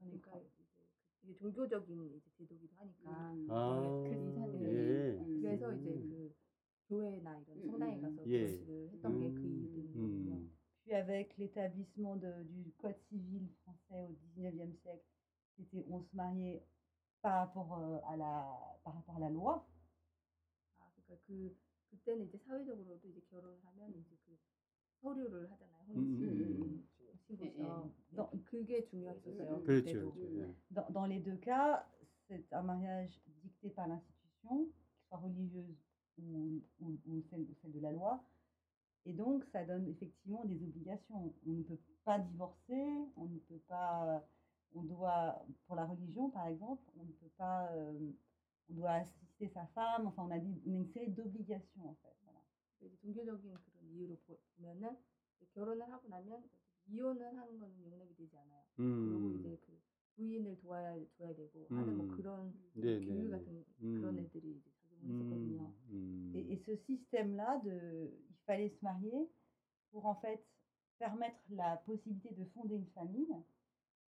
On 0.00 0.06
est 0.06 0.18
그러니까 0.20 0.38
이제 0.40 0.64
그- 0.74 0.86
이게 1.24 1.34
종교적인 1.36 2.16
이제 2.16 2.30
제도기도 2.36 2.74
하니까 2.76 3.32
음. 3.32 3.46
아, 3.50 4.02
크리스찬 4.08 4.54
예. 4.62 5.18
음. 5.18 5.40
그래서 5.40 5.72
이제 5.74 5.90
음. 5.90 6.08
그 6.08 6.34
교회나 6.88 7.38
이런 7.40 7.58
음, 7.58 7.66
성당에 7.70 7.96
음. 7.96 8.00
가서 8.02 8.26
예. 8.30 8.46
결혼식을 8.46 8.90
했던 8.92 9.18
게 9.18 9.30
그 9.34 9.40
음, 9.40 9.58
이유 9.60 9.72
때문이거든요. 9.72 10.34
음, 10.34 10.50
Puis, 10.84 10.94
avec 10.94 11.36
l'établissement 11.38 12.16
de- 12.16 12.44
du 12.48 12.72
Code 12.78 12.96
civil 13.08 13.46
français 13.62 14.02
au 14.06 14.14
19e 14.14 14.72
siècle, 14.82 15.04
c'était 15.56 15.84
on 15.90 16.00
se 16.02 16.14
mariait 16.16 16.62
par 17.20 17.46
rapport, 17.46 17.76
euh, 17.78 17.98
à, 18.06 18.16
la, 18.16 18.78
par 18.84 18.94
rapport 18.94 19.16
à 19.16 19.20
la 19.20 19.28
loi. 19.28 19.66
아, 20.78 20.86
그러니까 20.94 21.16
그 21.26 21.54
그때는 21.92 22.26
이제 22.26 22.38
사회적으로도 22.38 23.08
이제 23.08 23.20
결혼을 23.30 23.58
하면 23.64 23.90
이제 23.90 24.16
그 24.26 24.36
서류를 25.00 25.50
하잖아요. 25.50 25.84
음, 25.90 26.18
음, 26.20 26.58
혼인 26.60 26.88
예, 27.00 27.14
신고서. 27.26 27.92
예. 28.12 28.16
네, 28.16 28.44
그게 28.44 28.84
중요했었어요. 28.84 29.56
음, 29.58 29.64
그렇죠, 29.64 29.84
그때도. 29.84 30.12
그렇죠. 30.12 30.40
예. 30.40 30.54
Dans, 30.74 30.92
dans 30.92 31.06
les 31.08 31.20
deux 31.22 31.38
cas, 31.40 31.84
c'est 32.26 32.44
un 32.52 32.62
mariage 32.62 33.20
dicté 33.42 33.70
par 33.70 33.88
l'institution, 33.88 34.66
qu'il 34.66 35.06
soit 35.08 35.18
religieuse 35.18 35.76
ou, 36.18 36.60
ou- 36.80 36.98
ou 37.06 37.22
celle, 37.30 37.42
ou 37.42 37.54
celle 37.62 37.72
de 37.72 37.80
la 37.80 37.92
loi. 37.92 38.22
Et 39.06 39.12
donc, 39.14 39.44
ça 39.52 39.64
donne 39.64 39.86
effectivement 39.88 40.44
des 40.44 40.62
obligations. 40.62 41.32
On 41.46 41.50
ne 41.52 41.62
peut 41.62 41.78
pas 42.04 42.18
divorcer, 42.18 42.84
on 43.16 43.26
ne 43.26 43.38
peut 43.38 43.60
pas. 43.68 44.26
On 44.74 44.82
doit, 44.82 45.42
pour 45.66 45.76
la 45.76 45.86
religion 45.86 46.28
par 46.30 46.46
exemple, 46.48 46.82
on 46.98 47.04
ne 47.04 47.12
peut 47.12 47.30
pas. 47.38 47.70
euh, 47.72 48.10
on 48.70 48.74
doit 48.74 48.92
assister 49.02 49.48
sa 49.48 49.66
femme, 49.74 50.06
enfin, 50.06 50.24
on 50.24 50.30
a, 50.30 50.38
dit- 50.38 50.62
on 50.66 50.72
a 50.74 50.76
une 50.76 50.86
série 50.92 51.10
d'obligations 51.10 51.84
en 51.88 51.94
fait. 52.02 52.14
voilà. 52.24 52.38
이제 52.80 52.94
종교적인 53.00 53.54
그런 53.54 53.90
이유로 53.90 54.16
보- 54.26 54.38
보면은 54.56 54.96
이제 55.36 55.46
결혼을 55.54 55.90
하고 55.90 56.08
나면 56.08 56.48
이혼을 56.86 57.26
하는 57.36 57.58
거는 57.58 57.78
용납이 57.82 58.14
되지 58.16 58.36
않아요. 58.36 58.62
그리고 58.74 58.82
음, 58.82 59.40
이제 59.40 59.58
그 59.66 59.78
부인을 60.16 60.58
도와야 60.60 60.96
줘야 61.16 61.34
되고 61.34 61.66
하는 61.70 61.96
뭐 61.96 62.06
음. 62.06 62.16
그런 62.16 62.54
네, 62.74 62.98
교육 63.04 63.24
네, 63.24 63.30
같은 63.30 63.64
음. 63.82 64.00
그런 64.00 64.18
애들이 64.18 64.56
이제 64.56 64.70
작용을 64.82 65.04
했었거든요. 65.14 65.62
음, 65.90 66.32
음. 66.32 66.32
Et, 66.34 66.52
et 66.52 66.56
ce 66.64 66.76
système-là, 66.86 67.60
de, 67.64 68.10
il 68.30 68.36
fallait 68.46 68.68
se 68.70 68.84
marier 68.84 69.28
pour 69.90 70.06
en 70.06 70.14
fait 70.16 70.42
permettre 70.98 71.38
la 71.50 71.76
possibilité 71.86 72.30
de 72.34 72.44
fonder 72.54 72.76
une 72.76 72.86
famille. 72.94 73.34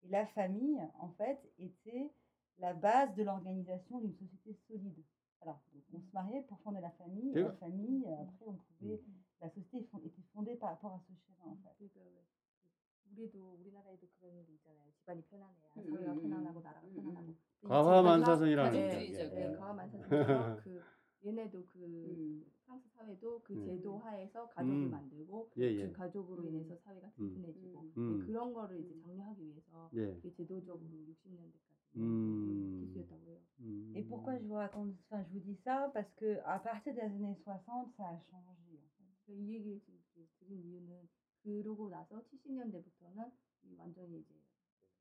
Et 0.02 0.08
la 0.08 0.26
famille, 0.28 0.80
en 0.98 1.10
fait, 1.10 1.38
était 1.58 2.10
la 2.59 2.73
base 2.73 3.13
de 3.15 3.23
l'organisation 3.23 3.99
d'une 3.99 4.13
société 4.13 4.53
solide. 4.67 5.03
Voilà. 5.41 5.59
Donc 5.73 5.83
on 5.93 5.99
se 5.99 6.11
mariait 6.13 6.41
pour 6.43 6.59
fonder 6.61 6.79
la 6.81 6.91
famille. 6.91 7.31
Et 7.31 7.35
la 7.35 7.43
D'accord. 7.43 7.59
famille, 7.59 8.05
euh, 8.07 8.21
après, 8.21 8.45
on 8.47 8.53
pouvait. 8.79 9.01
La 9.41 9.49
société 9.49 9.77
est 9.79 9.89
fon- 9.91 10.01
était 10.03 10.21
fondée 10.33 10.55
par 10.55 10.69
rapport 10.71 10.93
à 10.93 10.99
ce 11.07 11.13
schéma, 11.13 11.45
en 11.51 11.55
fait. 11.57 11.75
그러니까 11.77 11.99
왜그 12.01 13.21
우리도 13.21 13.57
우리나라에도 13.61 14.07
그런 14.19 14.43
게 14.45 14.53
있잖아요. 14.53 14.91
집안이 14.99 15.21
편안해야 15.29 15.67
음, 15.77 15.83
사회가 15.91 16.13
음, 16.13 16.21
편안하고 16.21 16.59
음, 16.59 16.63
나라가 16.63 16.87
음, 16.87 16.95
편안하고. 16.95 17.27
음. 17.27 17.37
이 17.63 17.67
가화만사선이라는 17.67 18.71
제도가- 18.71 18.91
가족주의적, 18.91 19.33
네, 19.35 19.41
예. 19.41 19.47
네, 19.49 19.55
가화만사선처럼 19.57 20.57
그 20.63 20.83
얘네도 21.25 21.65
그 21.67 21.79
음. 21.85 22.45
프랑스 22.65 22.89
사회도 22.95 23.41
그 23.43 23.53
음. 23.53 23.65
제도 23.65 23.97
하에서 23.99 24.49
가족을 24.49 24.75
음. 24.75 24.91
만들고 24.91 25.51
예, 25.57 25.63
예. 25.63 25.87
그 25.87 25.93
가족으로 25.93 26.43
음. 26.43 26.47
인해서 26.49 26.75
사회가 26.77 27.09
튼튼해지고 27.11 27.79
음. 27.81 27.93
음. 27.97 28.19
네, 28.19 28.25
그런 28.25 28.53
거를 28.53 28.79
이제 28.79 28.93
음. 28.95 29.01
장려하기 29.01 29.45
위해서 29.45 29.89
예. 29.93 30.13
그게 30.15 30.33
제도적으로 30.33 30.89
60년대까지 30.89 31.84
음. 31.97 32.81
기수였다고 32.87 33.25
해요. 33.27 33.39
음. 33.61 33.93
Et 33.95 34.03
pourquoi 34.07 34.37
je 34.37 34.43
vous 34.45 34.55
raconte, 34.55 34.93
enfin, 35.05 35.23
je 35.23 35.29
vous 35.33 35.39
dis 35.39 35.55
ça 35.63 35.89
Parce 35.93 36.11
que 36.15 36.39
à 36.43 36.59
partir 36.59 36.93
des 36.93 37.01
années 37.01 37.35
60, 37.43 37.93
ça 37.95 38.07
a 38.09 38.19
changé. 38.29 38.77
en 38.77 38.89
fait. 38.97 39.15
그러니까 39.25 39.33
이 39.33 39.53
얘기를 39.55 39.79
지금 39.79 39.99
이렇게 40.15 40.27
드린 40.39 40.63
이유는 40.65 41.07
그러고 41.43 41.89
나서 41.89 42.21
70년대부터는 42.23 43.31
이 43.63 43.75
완전히 43.77 44.19
이제 44.19 44.33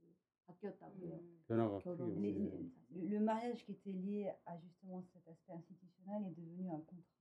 그 0.01 0.07
바뀌었다고 0.47 0.99
해요. 1.01 1.17
음. 1.21 1.43
변화가 1.49 1.79
크게 1.79 1.85
결혼 1.85 2.09
Les- 2.11 2.17
오네. 2.17 2.29
les- 2.29 2.73
le, 2.91 3.09
le 3.11 3.19
mariage 3.21 3.65
qui 3.65 3.73
était 3.73 3.93
lié 3.93 4.31
à 4.47 4.57
justement 4.61 5.03
cet 5.13 5.27
aspect 5.29 5.53
institutionnel 5.57 6.27
est 6.29 6.35
devenu 6.37 6.69
un 6.71 6.81
contrat. 6.87 7.19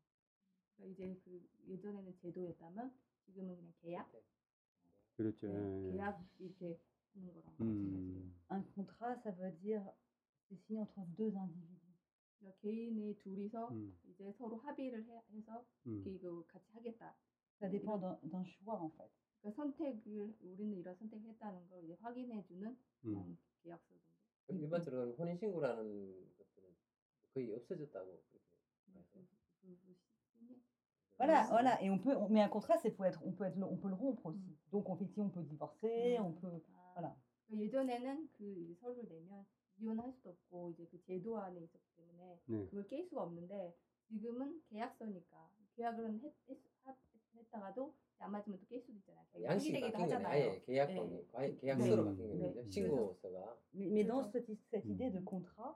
그러니까 0.77 0.85
이제 0.93 1.19
그 1.23 1.41
예전에는 1.67 2.13
제도였다면 2.21 2.91
지금은 3.25 3.55
그냥 3.55 3.73
계약, 3.81 4.11
그렇죠. 5.15 5.47
네, 5.47 5.53
예, 5.53 5.87
예. 5.87 5.91
계약 5.93 6.21
이렇게 6.39 6.79
하는 7.14 7.28
거랑 7.34 7.42
마찬가지예요. 7.46 7.98
음. 7.98 8.34
Un 8.50 8.64
contrat, 8.74 9.16
ça 9.22 9.30
veut 9.32 9.52
dire 9.60 9.82
c'est 10.48 10.56
signé 10.66 10.80
entre 10.80 11.04
deux 11.16 11.34
individus. 11.36 11.78
그러니까 12.38 12.58
개인이 12.60 13.16
둘이서 13.18 13.68
음. 13.70 13.96
이제 14.08 14.32
서로 14.32 14.56
합의를 14.58 15.04
해, 15.04 15.22
해서 15.32 15.64
음. 15.86 16.02
이거 16.06 16.44
같이 16.46 16.70
하겠다. 16.72 17.14
Ça 17.60 17.68
dépend 17.68 17.98
d'un 17.98 18.16
d'un 18.30 18.44
choix 18.44 18.78
en 18.80 18.90
fait. 18.90 19.10
그러니까 19.40 19.56
선택을 19.62 20.34
우리는 20.40 20.78
이런 20.78 20.94
선택을 20.94 21.28
했다는 21.30 21.68
걸 21.68 21.84
이제 21.84 21.96
확인해주는 22.00 22.66
음. 22.68 22.76
그냥 23.02 23.36
계약서 23.62 23.88
정도. 23.88 24.62
일반적으로 24.64 25.12
혼인 25.16 25.36
신고라는 25.36 25.84
것들은 26.38 26.68
거의 27.34 27.52
없어졌다고 27.52 28.06
그렇게 28.06 28.38
그, 28.86 28.92
그, 29.12 29.26
그, 29.60 29.76
그 29.84 29.94
시스템이 29.94 30.62
Voilà, 31.18 31.42
voilà. 31.50 31.82
Et 31.82 31.90
on 31.90 31.98
peut, 31.98 32.14
on- 32.16 32.28
mais 32.30 32.42
un 32.42 32.48
contrat, 32.48 32.78
c'est 32.78 32.92
pour 32.92 33.04
être, 33.04 33.20
on 33.26 33.32
peut 33.32 33.44
être, 33.44 33.56
le- 33.58 33.66
on 33.66 33.76
peut 33.76 33.88
le 33.88 33.96
rompre 33.96 34.24
aussi. 34.26 34.56
Donc 34.70 34.86
effectivement, 34.88 35.26
on 35.26 35.30
peut 35.30 35.42
divorcer, 35.42 36.16
on 36.20 36.30
peut, 36.32 36.62
아, 36.95 37.01
voilà. 37.01 37.15
그러니까 37.47 37.65
예전에는 37.65 38.29
그 38.33 38.75
서류를 38.79 39.09
내면 39.09 39.45
이혼할 39.79 40.11
수도 40.13 40.29
없고 40.29 40.71
이제 40.71 40.87
그 40.91 41.01
제도 41.01 41.37
안에 41.39 41.59
있었기 41.61 41.87
때문에 41.97 42.39
네. 42.45 42.65
그걸 42.67 42.87
깰 42.87 43.07
수가 43.07 43.23
없는데 43.23 43.75
지금은 44.07 44.61
계약서니까 44.69 45.49
계약을 45.75 46.19
했, 46.21 46.33
했, 46.49 46.57
하- 46.83 46.95
했다가도 47.35 47.93
안 48.19 48.31
맞으면 48.31 48.59
또 48.59 48.65
깰 48.67 48.79
수도 48.81 48.93
있잖아요. 48.93 49.25
양식이 49.41 49.81
바뀐 49.81 49.91
거네. 49.91 50.03
하잖아요. 50.03 50.31
아예 50.51 50.61
계약법이 50.61 51.09
네. 51.09 51.27
아예 51.33 51.55
계약서로 51.55 52.03
네. 52.03 52.09
바뀐 52.09 52.27
네. 52.39 52.47
거죠. 52.47 52.61
네. 52.63 52.69
신고서가. 52.69 53.57
Mais, 53.73 53.89
mais 53.91 54.05
dans 54.07 54.21
D'accord. 54.21 54.31
cette, 54.31 54.57
cette 54.69 54.85
idée 54.85 55.09
de 55.11 55.19
contrat, 55.25 55.75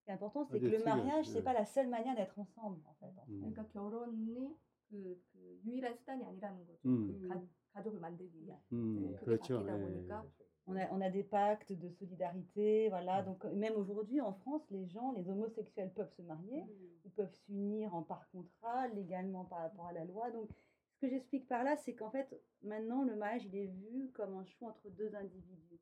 ce 0.00 0.04
qui 0.04 0.10
est 0.10 0.14
important, 0.14 0.44
c'est 0.50 0.58
que 0.60 0.66
le 0.66 0.82
mariage, 0.82 1.26
c'est 1.28 1.42
pas 1.42 1.52
la 1.52 1.64
seule 1.64 1.88
manière 1.88 2.16
d'être 2.16 2.38
ensemble, 2.38 2.80
en 2.88 2.94
fait. 2.94 3.12
음. 3.28 3.40
그러니까 3.40 3.66
결혼이 3.68 4.56
그, 4.88 5.20
그 5.32 5.60
유일한 5.64 5.94
수단이 5.96 6.24
아니라는 6.24 6.66
거죠. 6.66 6.78
음. 6.86 7.06
그 7.20 7.28
가, 7.28 7.40
가족을 7.74 8.00
만들기 8.00 8.42
위한. 8.44 8.58
음. 8.72 9.10
네, 9.12 9.16
그렇죠. 9.18 9.58
바뀌다 9.64 9.76
예. 9.78 9.82
보니까 9.82 10.26
On 10.66 10.76
a, 10.76 10.90
on 10.92 11.00
a 11.02 11.10
des 11.10 11.22
pactes 11.22 11.72
de 11.72 11.90
solidarité, 11.90 12.88
voilà. 12.88 13.22
Donc, 13.22 13.44
euh, 13.44 13.52
même 13.54 13.74
aujourd'hui, 13.76 14.20
en 14.22 14.32
France, 14.32 14.62
les 14.70 14.86
gens, 14.86 15.12
les 15.12 15.28
homosexuels 15.28 15.92
peuvent 15.92 16.12
se 16.16 16.22
marier, 16.22 16.62
음. 16.62 16.88
ils 17.04 17.10
peuvent 17.12 17.34
s'unir 17.44 17.94
en 17.94 18.02
par 18.02 18.26
contrat, 18.30 18.88
légalement 18.88 19.44
par 19.44 19.58
rapport 19.58 19.86
à 19.88 19.92
la 19.92 20.04
loi. 20.04 20.30
Donc, 20.30 20.48
ce 20.94 21.00
que 21.00 21.08
j'explique 21.08 21.46
par 21.48 21.64
là, 21.64 21.76
c'est 21.76 21.94
qu'en 21.94 22.10
fait, 22.10 22.40
maintenant, 22.62 23.02
le 23.04 23.14
mariage, 23.14 23.44
il 23.44 23.54
est 23.56 23.66
vu 23.66 24.10
comme 24.14 24.34
un 24.36 24.44
choix 24.46 24.70
entre 24.70 24.88
deux 24.90 25.14
individus. 25.14 25.80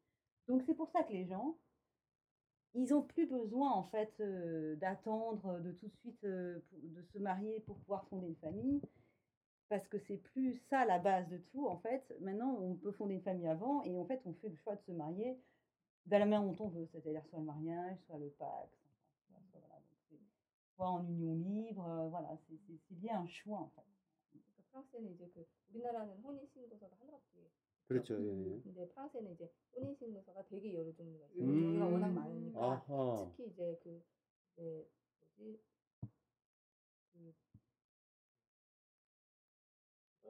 Donc, 0.49 0.63
c'est 0.63 0.75
pour 0.75 0.89
ça 0.91 1.05
que 1.05 1.13
les 1.13 1.27
gens, 1.27 1.57
ils 2.75 2.89
n'ont 2.91 3.03
plus 3.03 3.27
besoin, 3.27 3.71
en 3.71 3.85
fait, 3.85 4.15
euh, 4.21 4.75
d'attendre 4.77 5.61
de 5.61 5.71
tout 5.73 5.87
de 5.87 5.95
suite 5.97 6.25
euh, 6.25 6.59
pour- 6.71 6.79
de 6.83 7.03
se 7.03 7.19
marier 7.19 7.61
pour 7.61 7.77
pouvoir 7.77 8.05
fonder 8.09 8.27
une 8.27 8.37
famille 8.37 8.81
Parce 9.72 9.88
que 9.90 9.98
c'est 10.08 10.18
plus 10.18 10.58
ça 10.70 10.86
la 10.86 10.98
base 10.98 11.28
de 11.30 11.38
tout, 11.38 11.68
en 11.68 11.78
fait. 11.78 12.04
Maintenant, 12.22 12.56
on 12.60 12.76
peut 12.76 12.92
fonder 12.94 13.16
une 13.16 13.22
famille 13.22 13.48
avant 13.48 13.84
et 13.84 13.98
en 14.00 14.06
fait, 14.06 14.22
on 14.26 14.34
fait 14.36 14.50
le 14.50 14.56
choix 14.56 14.76
de 14.76 14.82
se 14.82 14.92
marier 14.92 15.38
de 16.06 16.12
la 16.12 16.20
manière 16.26 16.42
dont 16.44 16.56
on 16.64 16.70
veut, 16.70 16.86
c'est-à-dire 16.86 17.26
soit 17.26 17.40
le 17.40 17.46
mariage, 17.46 17.98
soit 18.06 18.18
le 18.18 18.30
pacte, 18.30 18.78
soit, 19.28 19.40
soit, 19.52 19.60
voilà, 19.60 19.76
donc 19.76 19.98
c'est- 20.10 20.24
soit 20.76 20.88
en 20.88 21.06
union 21.06 21.36
libre, 21.36 21.86
euh, 21.86 22.08
voilà, 22.08 22.38
c'est 22.48 22.56
c'est- 22.66 22.80
c'est 22.88 22.96
lié 22.96 23.10
à 23.10 23.20
un 23.20 23.28
choix, 23.28 23.60
en 23.60 23.70
fait. 23.76 23.84
그러니까 24.32 24.64
프랑스에는 24.72 25.12
이제 25.16 25.30
그 25.34 25.46
우리나라는 25.70 26.16
혼인 26.24 26.46
신고서가 26.54 26.96
하나밖에 27.00 27.50
그렇죠. 27.88 28.14
예. 28.22 28.56
예. 28.56 28.62
근데 28.62 28.88
프랑스에는 28.90 29.34
이제 29.34 29.52
혼인 29.76 29.96
신고서가 29.96 30.46
되게 30.48 30.74
여러 30.74 30.94
종류가 30.94 31.26
있어요. 31.28 31.44
음. 31.44 31.62
종류가 31.62 31.86
워낙 31.88 32.10
많으니까 32.12 32.60
아하. 32.62 33.32
특히 33.32 33.48
이제 33.50 33.80
그 33.84 34.04
이제 34.58 34.88
뭐지 35.38 35.60
그 37.14 37.34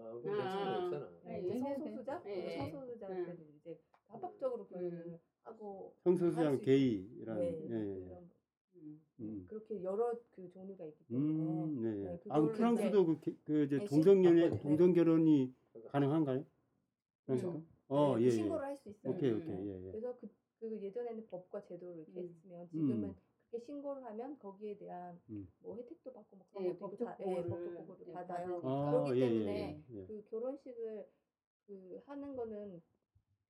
아, 0.02 0.10
우리 0.12 0.22
내 0.24 0.36
친구 0.36 0.42
아. 0.42 0.84
없잖아. 0.84 1.10
네, 1.24 1.58
성소수자 1.58 2.22
예, 2.26 2.30
예. 2.54 2.58
성소수자들이 2.58 3.54
이제 3.60 3.78
합법적으로 4.08 4.66
결혼을 4.66 5.20
하고 5.44 5.94
성소수자는 6.02 6.48
할수 6.50 6.62
있- 6.62 6.64
게이라는 6.64 7.68
네, 7.68 7.76
예, 7.76 8.10
예. 8.10 8.28
음. 8.74 9.00
음. 9.20 9.46
그렇게 9.48 9.82
여러 9.84 10.12
그 10.32 10.50
종류가 10.50 10.84
있기 10.86 11.04
때문에 11.06 11.32
음, 11.32 11.82
네. 11.82 11.90
네, 12.04 12.20
아, 12.28 12.40
프랑스도 12.40 13.06
그, 13.06 13.20
게- 13.20 13.36
그 13.44 13.62
이제 13.64 13.78
네, 13.78 13.84
동성 13.84 14.24
연애 14.24 14.50
네. 14.50 14.58
동성 14.60 14.92
결혼이 14.92 15.54
가능한가요? 15.90 16.44
그렇죠. 17.26 17.42
프랑스도? 17.52 17.72
어, 17.88 18.16
네, 18.16 18.22
예, 18.22 18.26
예. 18.26 18.30
신고를 18.30 18.64
할 18.66 18.76
수 18.76 18.88
있어요. 18.88 19.12
오케이, 19.12 19.30
음, 19.30 19.36
오케이. 19.36 19.68
예, 19.68 19.86
예. 19.86 19.90
그래서 19.92 20.16
그, 20.18 20.28
그 20.58 20.82
예전에는 20.82 21.26
법과 21.28 21.62
제도를 21.64 21.98
이렇게 21.98 22.20
음. 22.20 22.28
했으면 22.28 22.68
지금은 22.70 23.04
음. 23.10 23.14
그렇게 23.50 23.66
신고를 23.66 24.02
하면 24.04 24.38
거기에 24.38 24.78
대한 24.78 25.20
음. 25.28 25.46
뭐 25.60 25.76
혜택도 25.76 26.12
받고 26.12 26.36
뭐 26.36 26.46
그런 26.50 26.64
예, 26.64 26.68
것도 26.70 26.78
법적 26.88 27.06
다- 27.06 27.16
예, 27.20 27.24
보호를 27.24 27.48
법적 27.50 27.86
보호를 27.86 28.06
예, 28.08 28.12
받아요. 28.12 28.60
받으니까. 28.62 28.68
아, 28.70 28.90
그렇기 29.04 29.20
예, 29.20 29.28
때문에 29.28 29.52
예, 29.52 29.84
예. 29.91 29.91
그 30.22 30.30
결혼식을 30.30 31.06
그 31.66 32.02
하는 32.06 32.36
거는 32.36 32.82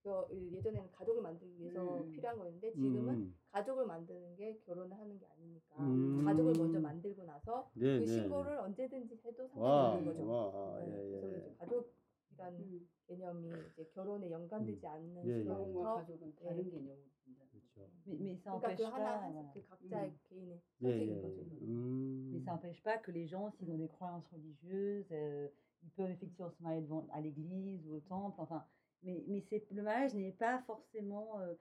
그 0.02 0.26
예전에는 0.56 0.90
가족을 0.92 1.22
만들기 1.22 1.60
위해서 1.60 1.98
음. 1.98 2.10
필요한 2.10 2.36
거였는데 2.38 2.72
지금은 2.72 3.14
음. 3.14 3.36
가족을 3.52 3.86
만드는 3.86 4.34
게 4.36 4.58
결혼을 4.66 4.98
하는 4.98 5.18
게 5.18 5.26
아니니까 5.26 5.76
음. 5.78 6.24
가족을 6.24 6.54
먼저 6.58 6.80
만들고 6.80 7.24
나서 7.24 7.70
네, 7.74 8.00
그 8.00 8.04
네. 8.04 8.06
신고를 8.06 8.58
언제든지 8.58 9.20
해도 9.24 9.48
와, 9.54 9.92
상관이 9.92 10.08
없는 10.08 10.26
거죠. 10.26 10.28
와, 10.28 10.76
아, 10.76 10.84
네, 10.84 10.92
예, 10.92 11.10
그래서 11.10 11.26
예. 11.28 11.38
이제 11.38 11.54
가족이란 11.56 12.54
음. 12.54 12.88
개념이 13.06 13.52
이제 13.72 13.84
결혼에 13.94 14.30
연관되지 14.30 14.86
않는 14.86 15.28
예, 15.28 15.38
예. 15.38 15.44
결혼과 15.44 15.68
시간부터 15.68 15.94
가족은 15.94 16.34
다른 16.34 16.56
네. 16.56 16.70
개념으로 16.70 17.10
본다. 17.24 17.44
그렇죠. 17.52 17.90
Mais, 18.04 18.18
mais 18.20 18.42
ça 18.42 18.58
그러니까 18.58 18.74
그 18.74 18.82
n'empêche 18.82 18.90
하나 18.90 19.30
voilà. 19.30 19.52
그 19.54 19.66
각자의 19.68 20.10
음. 20.10 20.18
개인의 20.28 20.62
예, 20.82 20.88
예. 20.88 20.98
선택인 20.98 21.22
거죠. 21.22 21.38
예. 21.38 21.46
이거는. 21.46 21.62
음. 21.62 22.30
Mais 22.32 22.44
ça 22.44 22.52
n'empêche 22.54 22.82
pas 22.82 22.98
que 22.98 23.12
les 23.12 23.28
gens, 23.28 23.50
s'ils 23.54 23.70
ont 23.70 23.78
des 23.78 23.88
croyances 23.88 24.26
religieuses, 24.32 25.06
euh, 25.12 25.48
ils 25.83 25.91
peuvent 25.91 26.11
effectivement 26.11 26.49
se 26.49 26.61
marier 26.61 26.81
devant, 26.81 27.07
à 27.13 27.21
l'église 27.21 27.85
ou 27.87 27.95
au 27.95 27.99
temple. 28.01 28.39
Enfin, 28.39 28.65
mais, 29.03 29.23
mais 29.27 29.41
c'est, 29.41 29.65
le 29.71 29.83
mariage 29.83 30.13
n'est 30.15 30.31
pas 30.31 30.59
forcément 30.63 31.39
euh, 31.39 31.53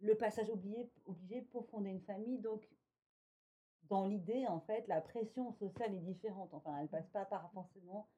le 0.00 0.14
passage 0.14 0.50
obligé, 0.50 0.90
obligé 1.04 1.42
pour 1.42 1.66
fonder 1.68 1.90
une 1.90 2.02
famille. 2.02 2.38
Donc, 2.38 2.68
dans 3.88 4.06
l'idée, 4.06 4.46
en 4.46 4.60
fait, 4.60 4.86
la 4.88 5.00
pression 5.00 5.52
sociale 5.52 5.94
est 5.94 6.00
différente. 6.00 6.52
Enfin, 6.52 6.78
elle 6.80 6.88
passe 6.88 7.08
pas 7.08 7.24
par 7.24 7.50
forcément 7.52 8.08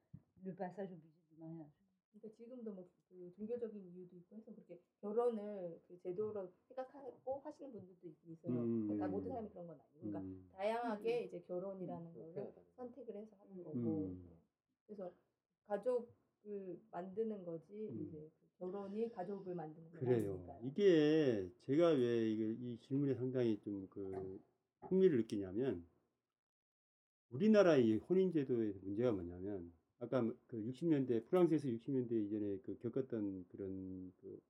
le 0.43 0.53
passage 0.53 0.91
obligé 0.91 1.19
du 1.31 1.37
mariage. 1.37 1.67
그러니까 2.11 2.35
지금도 2.35 2.73
뭐 2.73 2.85
그 3.09 3.33
종교적인 3.35 3.87
이유도 3.87 4.15
있고 4.17 4.35
해서 4.35 4.53
그렇게 4.53 4.79
결혼을 5.01 5.81
그 5.87 5.99
제도로 5.99 6.51
생각하고 6.67 7.39
하시는 7.43 7.71
분들도 7.71 8.07
있긴 8.07 8.33
있어요. 8.33 8.53
음. 8.53 8.97
다 8.99 9.07
모든 9.07 9.29
사람이 9.29 9.49
그런 9.49 9.67
건 9.67 9.79
아니고, 9.79 9.99
그러니까 9.99 10.19
음. 10.19 10.49
다양하게 10.53 11.23
이제 11.25 11.41
결혼이라는 11.41 12.07
음, 12.07 12.13
거를 12.13 12.33
그렇게 12.33 12.61
선택을 12.75 13.15
해서 13.15 13.35
하는 13.37 13.57
음. 13.57 13.63
거고, 13.63 13.77
음. 13.77 14.27
네. 14.29 14.35
그래서 14.85 15.11
가족을 15.66 16.80
만드는 16.90 17.44
거지 17.44 17.72
음. 17.90 18.08
이제 18.08 18.30
그 18.38 18.48
결혼이 18.58 19.10
가족을 19.10 19.54
만드는 19.54 19.90
건 19.90 20.00
그래요. 20.00 20.32
아니니까요. 20.32 20.60
이게 20.64 21.50
제가 21.66 21.88
왜 21.90 22.30
이 22.32 22.78
질문에 22.80 23.14
상당히 23.14 23.58
좀 23.60 23.88
그 23.90 24.40
흥미를 24.82 25.18
느끼냐면 25.18 25.86
우리나라의 27.30 27.96
혼인 27.98 28.32
제도의 28.32 28.74
문제가 28.82 29.12
뭐냐면 29.12 29.72
아까 29.98 30.22
그 30.46 30.56
60년대 30.62 31.26
프랑스에서 31.28 31.68
60년대 31.68 32.12
이전에 32.26 32.58
그 32.62 32.78
겪었던 32.78 33.46
그런 33.48 34.12
그 34.20 34.40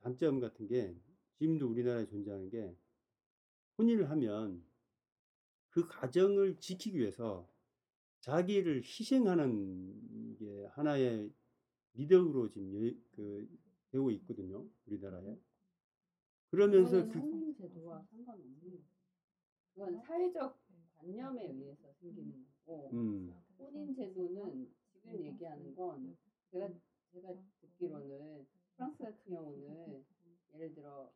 단점 0.00 0.40
같은 0.40 0.66
게 0.66 0.94
지금도 1.38 1.68
우리나라에 1.68 2.06
존재하는 2.06 2.50
게 2.50 2.76
혼인을 3.78 4.10
하면 4.10 4.64
그 5.70 5.86
가정을 5.86 6.56
지키기 6.60 6.98
위해서 6.98 7.49
자기를 8.20 8.78
희생하는 8.82 10.36
게 10.36 10.66
하나의 10.66 11.32
미덕으로 11.92 12.48
지금 12.50 12.74
예- 12.74 12.96
그 13.12 13.48
되고 13.90 14.10
있거든요 14.12 14.66
우리나라에. 14.86 15.36
그러면서 16.50 17.06
그, 17.08 17.54
제도와 17.56 18.04
상관없는. 18.10 18.84
그건 19.74 20.00
사회적 20.02 20.60
관념에 20.96 21.46
의해서 21.46 21.92
생기는 22.00 22.44
거고. 22.66 22.90
음, 22.92 23.34
혼인 23.58 23.94
제도는 23.94 24.72
지금 24.92 25.24
얘기하는 25.24 25.74
건 25.74 26.16
제가 26.50 26.68
제가 27.12 27.34
듣기로는 27.60 28.46
프랑스 28.76 29.02
같은 29.02 29.32
경우는 29.32 30.04
예를 30.54 30.74
들어 30.74 31.12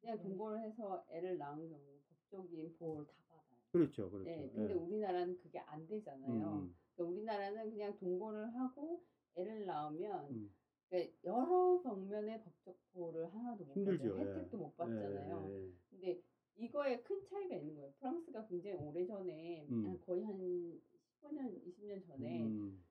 그냥 0.00 0.22
동거를 0.22 0.60
해서 0.62 1.04
애를 1.10 1.38
낳은 1.38 1.68
경우 1.68 2.00
법적인 2.30 2.76
보호를 2.78 3.06
다. 3.06 3.25
그렇죠 3.72 4.10
그렇죠 4.10 4.30
네, 4.30 4.50
근데 4.54 4.72
예. 4.72 4.76
우리나라는 4.76 5.36
그게 5.38 5.58
안 5.58 5.86
되잖아요. 5.86 6.62
음, 6.62 6.74
그러니까 6.94 7.14
우리나라는 7.14 7.70
그냥 7.70 7.96
동거를 7.98 8.54
하고 8.54 9.04
애를 9.36 9.66
낳으면 9.66 10.30
음. 10.30 10.54
그러니까 10.88 11.12
여러 11.24 11.80
방면의 11.82 12.42
법적 12.42 12.78
보호를 12.92 13.32
하나도 13.34 13.64
못 13.64 13.76
힘들죠, 13.76 14.14
받아요. 14.14 14.16
예. 14.16 14.30
혜택도 14.30 14.56
못 14.58 14.72
예, 14.72 14.76
받잖아요. 14.76 15.46
예, 15.50 15.66
예. 15.66 15.72
근데 15.90 16.22
이거에 16.56 17.02
큰 17.02 17.22
차이가 17.24 17.56
있는 17.56 17.74
거예요. 17.74 17.92
프랑스가 17.98 18.46
굉장히 18.46 18.76
오래 18.78 19.04
전에 19.04 19.66
음. 19.68 19.84
한 19.86 20.00
거의 20.00 20.24
한 20.24 20.38
15년, 20.38 21.62
20년 21.66 22.06
전에 22.06 22.42
음, 22.44 22.85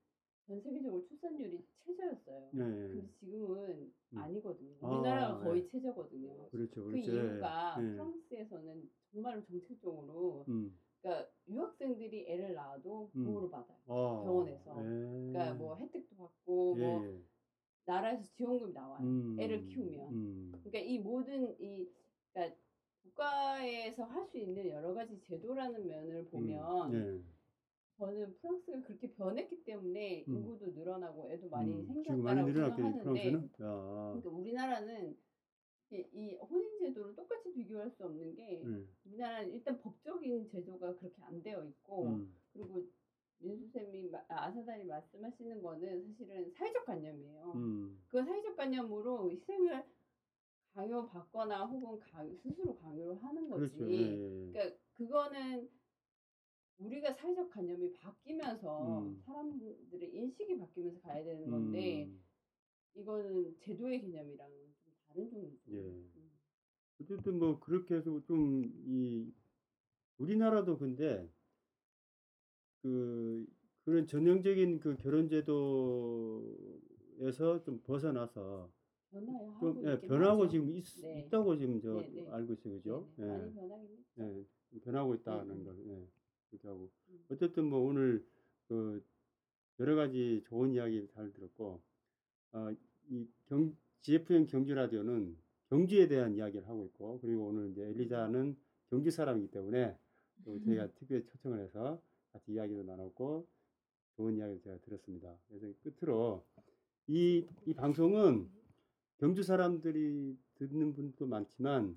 전 0.46 0.60
세계적으로 0.60 1.04
출산율이 1.04 1.64
최저였어요. 1.84 2.50
네. 2.52 2.64
근데 2.64 3.08
지금은 3.18 3.92
음. 4.12 4.18
아니거든요. 4.18 4.76
아. 4.80 4.88
우리나라가 4.88 5.28
경주가 5.34 5.44
거의 5.44 5.66
최저거든요. 5.66 6.48
그렇죠, 6.50 6.84
그 6.84 6.90
그렇죠. 6.90 7.12
이유가 7.12 7.76
예. 7.80 7.82
프랑스에서는 7.92 8.90
정말로 9.12 9.42
정책적으로 9.44 10.44
음. 10.48 10.78
그러니까 11.02 11.30
유학생들이 11.48 12.26
애를 12.28 12.54
낳아도 12.54 13.10
음. 13.16 13.24
보호를 13.24 13.50
받아요. 13.50 13.78
아, 13.86 14.22
병원에서. 14.24 14.70
예. 14.78 14.84
그러니까 15.32 15.54
뭐 15.54 15.76
혜택도 15.76 16.16
받고 16.16 16.76
예, 16.78 16.80
뭐 16.80 17.06
예. 17.06 17.20
나라에서 17.84 18.24
지원금이 18.32 18.72
나와요. 18.72 19.04
음, 19.04 19.36
애를 19.38 19.66
키우면. 19.66 20.12
음. 20.12 20.52
그러니까 20.64 20.78
이 20.78 20.98
모든 20.98 21.56
이 21.60 21.88
그러니까 22.32 22.56
국가에서 23.02 24.04
할 24.04 24.26
수 24.26 24.38
있는 24.38 24.68
여러 24.68 24.92
가지 24.92 25.20
제도라는 25.20 25.86
면을 25.86 26.24
보면 26.26 26.94
음, 26.94 27.24
저는 27.98 28.34
프랑스가 28.38 28.82
그렇게 28.82 29.10
변했기 29.12 29.64
때문에 29.64 30.24
음. 30.28 30.34
인구도 30.34 30.66
늘어나고 30.72 31.30
애도 31.30 31.46
예. 31.46 31.50
많이 31.50 31.72
음, 31.72 31.80
지금 31.86 32.02
생겼다라고 32.02 32.48
늘어났겠네 32.50 32.90
생각하는데 32.92 33.30
프랑스는. 33.30 33.44
야. 33.66 34.08
그러니까 34.10 34.30
우리나라는 34.30 35.16
이, 35.90 36.04
이 36.12 36.34
혼인 36.34 36.78
제도를 36.78 37.14
똑같이 37.14 37.52
비교할 37.52 37.90
수 37.90 38.04
없는 38.04 38.34
게 38.34 38.60
음, 38.64 38.88
우리나라는 39.04 39.52
일단 39.52 39.80
법적인 39.80 40.48
제도가 40.50 40.96
그렇게 40.96 41.22
안 41.22 41.42
되어 41.42 41.64
있고 41.64 42.06
음, 42.08 42.34
그리고 42.52 42.82
민수 43.38 43.68
쌤이 43.70 44.08
마- 44.10 44.24
아, 44.28 44.46
아사단이 44.46 44.84
말씀하시는 44.84 45.62
거는 45.62 46.06
사실은 46.06 46.50
사회적 46.52 46.84
관념이에요. 46.84 47.52
음, 47.54 48.02
그 48.08 48.22
사회적 48.22 48.56
관념으로 48.56 49.30
희생을 49.30 49.84
강요받거나 50.74 51.64
혹은 51.66 51.98
강- 52.00 52.36
스스로 52.42 52.76
강요를 52.76 53.22
하는 53.22 53.48
거지. 53.48 53.76
그렇죠. 53.76 53.90
예, 53.92 53.96
예. 53.96 54.52
그러니까 54.52 54.76
그거는 54.92 55.68
우리가 56.78 57.12
사회적 57.12 57.50
관념이 57.50 57.92
바뀌면서 57.94 59.02
음. 59.02 59.22
사람들의 59.24 60.14
인식이 60.14 60.58
바뀌면서 60.58 61.00
가야 61.00 61.24
되는 61.24 61.50
건데 61.50 62.04
음, 62.04 62.22
이거는 62.94 63.56
제도의 63.58 64.00
개념이랑 64.00 64.48
좀 64.82 64.92
다른 65.08 65.28
종류죠. 65.30 65.72
예. 65.72 65.78
음. 65.80 66.30
어쨌든 67.00 67.38
뭐 67.38 67.58
그렇게 67.60 67.94
해서 67.96 68.20
좀 68.26 68.62
이 68.86 69.32
우리나라도 70.18 70.78
근데 70.78 71.28
그 72.82 73.46
그런 73.84 74.06
전형적인 74.06 74.80
그 74.80 74.96
결혼 74.96 75.28
제도에서 75.28 75.52
좀 77.62 77.80
벗어나서 77.82 78.70
좀 79.60 79.82
예, 79.86 80.00
변하고 80.00 80.44
하죠. 80.44 80.50
지금 80.50 80.70
있, 80.70 80.84
네. 81.02 81.20
있다고 81.20 81.56
지금 81.56 81.80
저 81.80 81.92
네, 82.00 82.08
네. 82.10 82.26
알고 82.28 82.52
있어요, 82.54 82.74
그죠? 82.74 83.08
네, 83.16 83.24
네. 83.26 83.32
많이 83.32 83.46
예. 83.48 83.52
변하긴 83.54 83.96
했죠. 83.96 84.22
예, 84.74 84.80
변하고 84.80 85.14
있다는 85.14 85.50
음, 85.50 85.58
음. 85.60 85.64
걸 85.64 85.86
예, 85.88 86.08
그렇게 86.50 86.68
하고 86.68 86.90
음. 87.08 87.24
어쨌든 87.30 87.64
뭐 87.64 87.80
오늘 87.80 88.24
그 88.68 89.02
여러 89.78 89.94
가지 89.94 90.42
좋은 90.46 90.72
이야기 90.72 91.06
잘 91.08 91.32
들었고 91.32 91.80
어, 92.52 92.68
이경 93.08 93.76
GFM 94.00 94.46
경주 94.46 94.74
라디오는 94.74 95.36
경주에 95.68 96.08
대한 96.08 96.34
이야기를 96.34 96.68
하고 96.68 96.84
있고 96.86 97.20
그리고 97.20 97.46
오늘 97.46 97.70
이제 97.70 97.82
엘리자는 97.82 98.56
경주 98.88 99.10
사람이기 99.10 99.50
때문에 99.50 99.98
또 100.44 100.60
저희가 100.60 100.88
특별히 100.94 101.24
초청을 101.26 101.60
해서 101.60 102.00
같이 102.32 102.52
이야기도 102.52 102.82
나눴고 102.84 103.46
좋은 104.16 104.36
이야기를 104.36 104.60
제가 104.60 104.78
들었습니다. 104.78 105.36
그래서 105.48 105.74
끝으로 105.82 106.44
이, 107.08 107.46
이 107.66 107.74
방송은 107.74 108.48
경주 109.18 109.42
사람들이 109.42 110.36
듣는 110.54 110.94
분도 110.94 111.26
많지만 111.26 111.96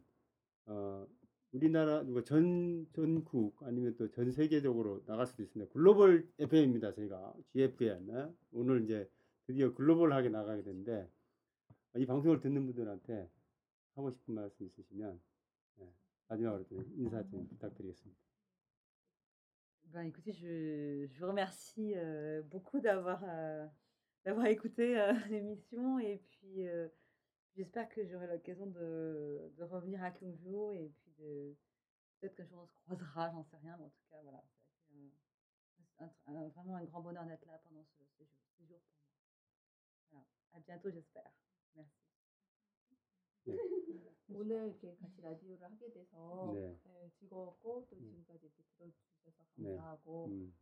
어, 0.66 1.08
우리나라 1.52 2.04
뭐전 2.04 2.88
전국 2.94 3.62
아니면 3.64 3.96
또 3.98 4.08
전 4.12 4.32
세계적으로 4.32 5.04
나갈 5.06 5.26
수도 5.26 5.42
있습니다. 5.44 5.72
글로벌 5.72 6.28
FM입니다. 6.38 6.94
저희가 6.94 7.34
GFM 7.54 8.10
예? 8.12 8.28
오늘 8.52 8.84
이제 8.84 9.10
드디어 9.48 9.74
글로벌하게 9.74 10.30
나가게 10.30 10.62
됐는데 10.64 11.10
이 11.98 12.06
방송을 12.06 12.40
듣는 12.40 12.66
분들한테 12.68 13.30
하고 13.96 14.12
싶은 14.12 14.36
말씀 14.36 14.66
있으시면 14.68 15.20
예, 15.80 15.94
마지막으로 16.28 16.66
좀 16.66 16.86
인사 16.98 17.24
좀 17.28 17.48
부탁드리겠습니다. 17.48 18.20
Ben, 19.92 20.06
écoutez, 20.06 20.34
je, 20.34 21.08
je 21.08 21.20
vous 21.20 21.26
remercie 21.26 21.96
euh, 21.96 22.44
beaucoup 22.44 22.80
d'avoir 22.80 23.24
euh, 23.24 23.66
d'avoir 24.24 24.46
écouté 24.46 25.00
euh, 25.00 25.14
l'émission 25.32 25.98
et 25.98 26.22
puis 26.30 26.68
euh, 26.68 26.88
j'espère 27.56 27.90
que 27.90 28.06
j'aurai 28.06 28.28
l'occasion 28.28 28.68
de, 28.68 29.52
de 29.58 29.64
revenir 29.64 30.04
à 30.04 30.12
Kyungju 30.12 30.76
et 30.76 30.92
puis 31.02 31.09
de 31.20 31.56
peut-être 32.20 32.36
que 32.36 32.56
on 32.56 32.66
se 32.68 32.74
croisera, 32.74 33.32
j'en 33.32 33.44
sais 33.44 33.58
rien, 33.58 33.78
mais 33.78 33.86
en 33.86 33.90
tout 33.90 34.04
cas 34.10 34.22
voilà, 34.22 34.40
ça 34.42 34.60
a 34.64 34.96
été 34.96 35.14
un- 36.00 36.06
un- 36.06 36.36
un- 36.36 36.48
vraiment 36.50 36.76
un 36.76 36.86
grand 36.86 37.02
bonheur 37.02 37.26
d'être 37.26 37.46
là 37.46 37.60
pendant 37.64 37.84
ce, 37.86 38.04
ce 38.18 38.24
jour, 38.24 38.42
ces 38.58 38.66
jours 38.66 38.82
pour 38.82 38.98
moi. 39.02 39.10
Voilà. 40.12 40.26
À 40.54 40.60
bientôt, 40.60 40.90
j'espère. 40.92 41.32
Merci. 41.76 42.10
오늘 44.32 44.68
이렇게 44.68 44.96
같이 44.98 45.22
라디오를 45.22 45.64
하게 45.64 45.92
돼서 45.92 46.52
네. 46.54 46.78
예, 46.86 47.10
즐거웠고 47.20 47.88
또 47.90 47.96
음. 47.96 48.02
지금까지 48.06 48.46
이렇게 48.46 48.64
들어주셔서 48.78 49.44
네. 49.56 49.76
감사하고 49.76 50.28
음, 50.28 50.54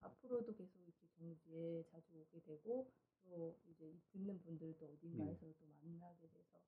앞으로도 0.00 0.54
계속 0.54 0.80
이렇게 0.82 1.06
경주에 1.16 1.84
자주 1.84 2.12
오게 2.12 2.40
되고 2.40 2.90
또 3.22 3.56
이제 3.68 3.94
듣는 4.12 4.42
분들도 4.42 4.84
어딘가에서 4.84 5.46
또 5.58 5.66
만나게 5.80 6.28
돼서 6.28 6.60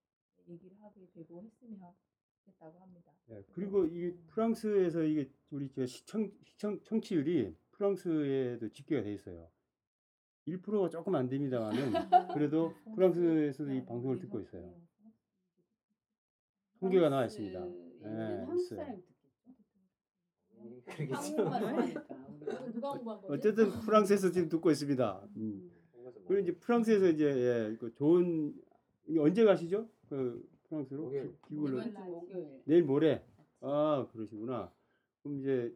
얘기를 0.47 0.81
하게 0.81 1.11
되고 1.11 1.43
했으면 1.43 1.95
좋겠다고 2.47 2.79
합니다. 2.81 3.13
예, 3.31 3.43
그리고 3.53 3.85
이 3.85 4.13
프랑스에서 4.29 5.03
이게 5.03 5.29
우리 5.51 5.69
저 5.71 5.85
시청 5.87 6.31
시청 6.45 6.81
청취율이 6.85 7.57
프랑스에도 7.73 8.69
집계가 8.71 9.03
돼 9.03 9.13
있어요. 9.13 9.51
1%가 10.47 10.89
조금 10.89 11.17
안 11.17 11.29
됩니다만은 11.29 11.75
그래도 12.39 12.73
프랑스에서도 12.95 13.73
이 13.73 13.85
방송을 13.85 14.21
듣고 14.21 14.41
있어요. 14.41 14.73
통계가 16.79 17.09
나와 17.09 17.25
있습니다. 17.25 17.61
예, 17.61 17.65
있는 18.07 18.47
한국 18.47 18.65
듣겠죠. 18.69 19.07
음, 20.59 20.83
하니까 20.87 21.21
거지? 21.21 21.37
어쨌든 23.29 23.71
프랑스에서 23.81 24.31
지금 24.31 24.49
듣고 24.49 24.71
있습니다. 24.71 25.29
음. 25.37 25.73
뭐 25.93 26.13
그리고 26.29 26.43
이제 26.43 26.53
프랑스에서 26.59 27.09
이제 27.09 27.25
예, 27.25 27.77
그 27.77 27.93
좋은 27.95 28.55
언제 29.19 29.45
가시죠? 29.45 29.89
그 30.09 30.49
프랑스로 30.69 31.05
목요일. 31.05 31.37
기울로 31.49 31.83
목요일. 32.05 32.63
내일 32.65 32.85
모레. 32.85 33.23
아 33.61 34.07
그러시구나. 34.13 34.73
그럼 35.23 35.41
이제 35.41 35.75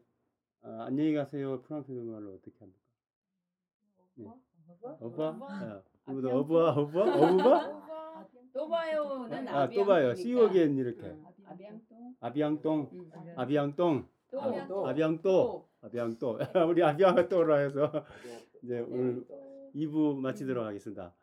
아, 0.62 0.84
안녕히 0.86 1.14
가세요. 1.14 1.60
프랑스 1.62 1.90
말로 1.92 2.34
어떻게 2.34 2.52
합니까? 2.58 2.78
네. 4.14 4.30
어바? 5.00 5.28
아, 5.40 5.82
그리고 6.04 6.18
아비앙 6.28 6.36
어부와 6.38 6.72
어부와 6.74 7.14
어부바? 7.16 7.80
또 8.52 8.68
봐요는 8.68 9.48
아 9.48 9.68
또 9.70 9.84
봐요. 9.86 10.10
See 10.10 10.34
you 10.34 10.46
again 10.48 10.76
이렇게. 10.76 11.02
응. 11.06 11.24
아비앙똥. 11.46 12.14
아비앙똥, 12.20 12.90
응. 12.92 13.32
아비앙똥, 13.36 14.08
또. 14.68 14.88
아비앙 14.88 15.28
또. 15.28 15.68
아비앙또. 15.82 16.38
우리 16.68 16.82
아비앙또라 16.82 17.56
해서 17.58 18.04
이제 18.62 18.80
오늘 18.80 19.24
또 19.26 19.70
2부 19.74 20.16
마치도록 20.16 20.64
하겠습니다. 20.66 21.14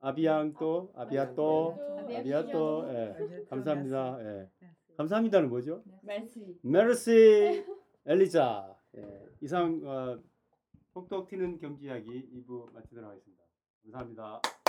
아비앙또, 0.00 0.92
아비아또, 0.96 1.76
아비아또. 2.16 2.86
예. 2.88 3.44
감사합니다. 3.50 4.18
예. 4.20 4.24
Merci. 4.24 4.96
감사합니다는 4.96 5.48
뭐죠? 5.48 5.82
merci. 6.04 6.58
메르시 6.62 7.64
엘리자. 8.06 8.74
예. 8.96 9.26
이상 9.42 9.80
어, 9.84 10.18
톡톡 10.94 11.28
튀는 11.28 11.58
경제 11.58 11.86
이야기 11.86 12.28
2부 12.32 12.72
마치도록 12.72 13.10
하겠습니다. 13.10 13.42
감사합니다. 13.84 14.59